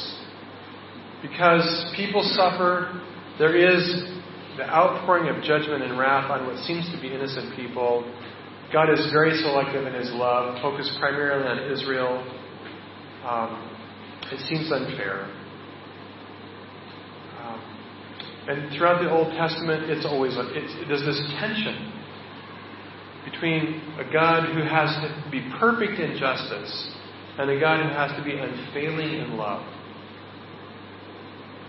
[1.21, 3.01] Because people suffer,
[3.39, 3.81] there is
[4.57, 8.07] the outpouring of judgment and wrath on what seems to be innocent people.
[8.71, 12.23] God is very selective in his love, focused primarily on Israel.
[13.25, 13.71] Um,
[14.31, 15.25] it seems unfair.
[17.41, 17.61] Um,
[18.47, 21.91] and throughout the Old Testament, it's always it's, there's this tension
[23.25, 26.95] between a God who has to be perfect in justice
[27.39, 29.65] and a God who has to be unfailing in love.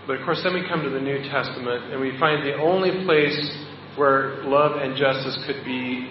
[0.05, 3.03] But of course, then we come to the New Testament and we find the only
[3.03, 3.65] place
[3.97, 6.09] where love and justice could be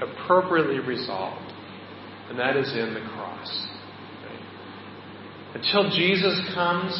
[0.00, 1.52] appropriately resolved,
[2.30, 3.71] and that is in the cross.
[5.54, 6.92] Until Jesus comes,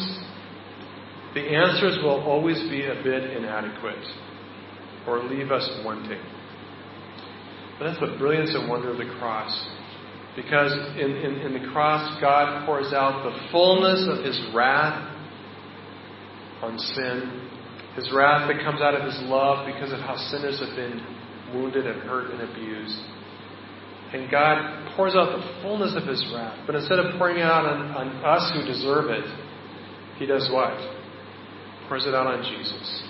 [1.33, 4.05] the answers will always be a bit inadequate
[5.07, 6.21] or leave us wanting.
[7.79, 9.51] But that's the brilliance and wonder of the cross.
[10.35, 15.09] Because in, in, in the cross, God pours out the fullness of His wrath
[16.61, 17.49] on sin,
[17.95, 21.01] His wrath that comes out of His love because of how sinners have been
[21.53, 22.99] wounded and hurt and abused.
[24.13, 26.59] And God pours out the fullness of His wrath.
[26.67, 29.25] But instead of pouring it out on, on us who deserve it,
[30.17, 30.77] He does what?
[31.89, 33.03] Pours it out on Jesus.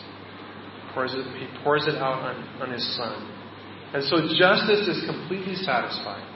[0.94, 3.30] Pours it, he pours it out on, on His Son.
[3.94, 6.30] And so justice is completely satisfied.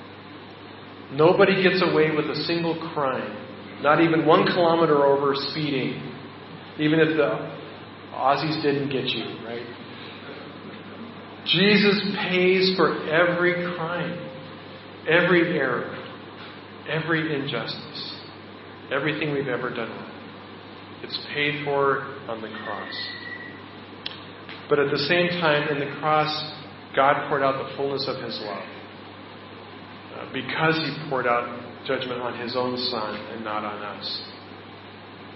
[1.13, 6.01] Nobody gets away with a single crime, not even one kilometer over speeding,
[6.80, 7.57] even if the
[8.13, 9.65] Aussies didn't get you, right?
[11.45, 14.27] Jesus pays for every crime,
[15.08, 15.95] every error,
[16.89, 18.16] every injustice,
[18.91, 20.14] everything we've ever done.
[21.03, 22.93] It's paid for on the cross.
[24.70, 26.28] But at the same time, in the cross,
[26.95, 28.64] God poured out the fullness of His love.
[30.16, 31.45] Uh, because He poured out
[31.86, 34.22] judgment on His own Son and not on us.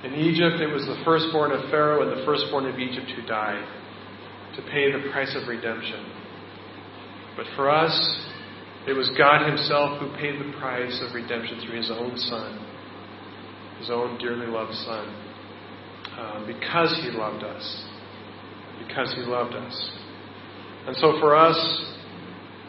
[0.03, 3.63] In Egypt, it was the firstborn of Pharaoh and the firstborn of Egypt who died
[4.55, 6.03] to pay the price of redemption.
[7.37, 7.93] But for us,
[8.87, 12.65] it was God Himself who paid the price of redemption through His own Son,
[13.79, 15.05] His own dearly loved Son,
[16.17, 17.85] uh, because He loved us.
[18.87, 19.91] Because He loved us.
[20.87, 21.57] And so for us,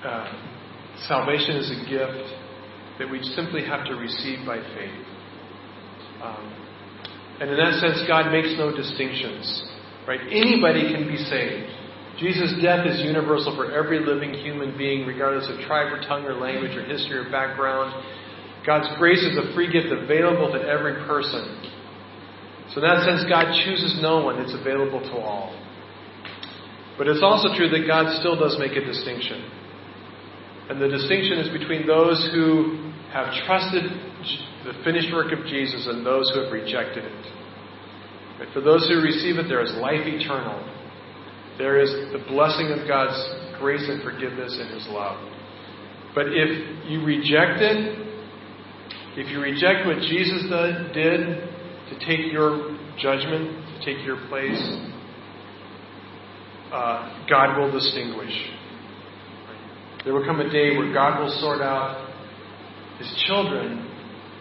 [0.04, 0.32] uh,
[1.08, 2.28] salvation is a gift
[2.98, 5.06] that we simply have to receive by faith.
[6.22, 6.62] Um,
[7.40, 9.70] and in that sense, God makes no distinctions.
[10.06, 10.20] Right?
[10.20, 11.81] Anybody can be saved.
[12.22, 16.38] Jesus' death is universal for every living human being, regardless of tribe or tongue or
[16.38, 17.90] language or history or background.
[18.64, 21.42] God's grace is a free gift available to every person.
[22.70, 24.38] So in that sense, God chooses no one.
[24.38, 25.50] It's available to all.
[26.96, 29.42] But it's also true that God still does make a distinction.
[30.70, 33.82] And the distinction is between those who have trusted
[34.62, 37.26] the finished work of Jesus and those who have rejected it.
[38.38, 40.62] But for those who receive it, there is life eternal.
[41.58, 43.16] There is the blessing of God's
[43.58, 45.18] grace and forgiveness and His love.
[46.14, 48.02] But if you reject it,
[49.16, 50.42] if you reject what Jesus
[50.94, 51.48] did
[51.90, 54.60] to take your judgment, to take your place,
[56.72, 58.32] uh, God will distinguish.
[60.04, 62.08] There will come a day where God will sort out
[62.98, 63.88] his children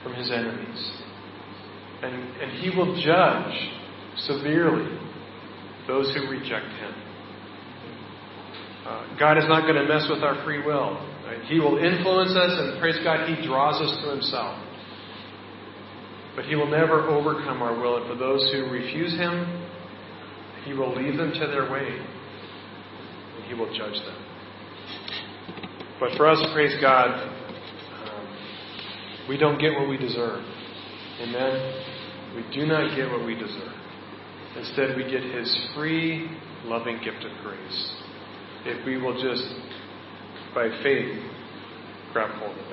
[0.04, 0.92] from his enemies.
[2.02, 3.54] And, and he will judge
[4.18, 4.98] severely
[5.88, 6.94] those who reject him.
[8.86, 10.94] Uh, God is not going to mess with our free will.
[11.26, 11.42] Right?
[11.46, 14.58] He will influence us, and praise God, He draws us to Himself.
[16.36, 17.98] But He will never overcome our will.
[17.98, 19.68] And for those who refuse Him,
[20.66, 22.00] He will leave them to their way.
[23.38, 24.26] And He will judge them.
[26.00, 28.38] But for us, praise God, um,
[29.30, 30.44] we don't get what we deserve.
[31.22, 31.84] Amen?
[32.36, 33.81] We do not get what we deserve.
[34.58, 36.30] Instead, we get His free,
[36.66, 37.92] loving gift of grace.
[38.66, 39.48] If we will just,
[40.54, 41.20] by faith,
[42.14, 42.66] grab hold of it.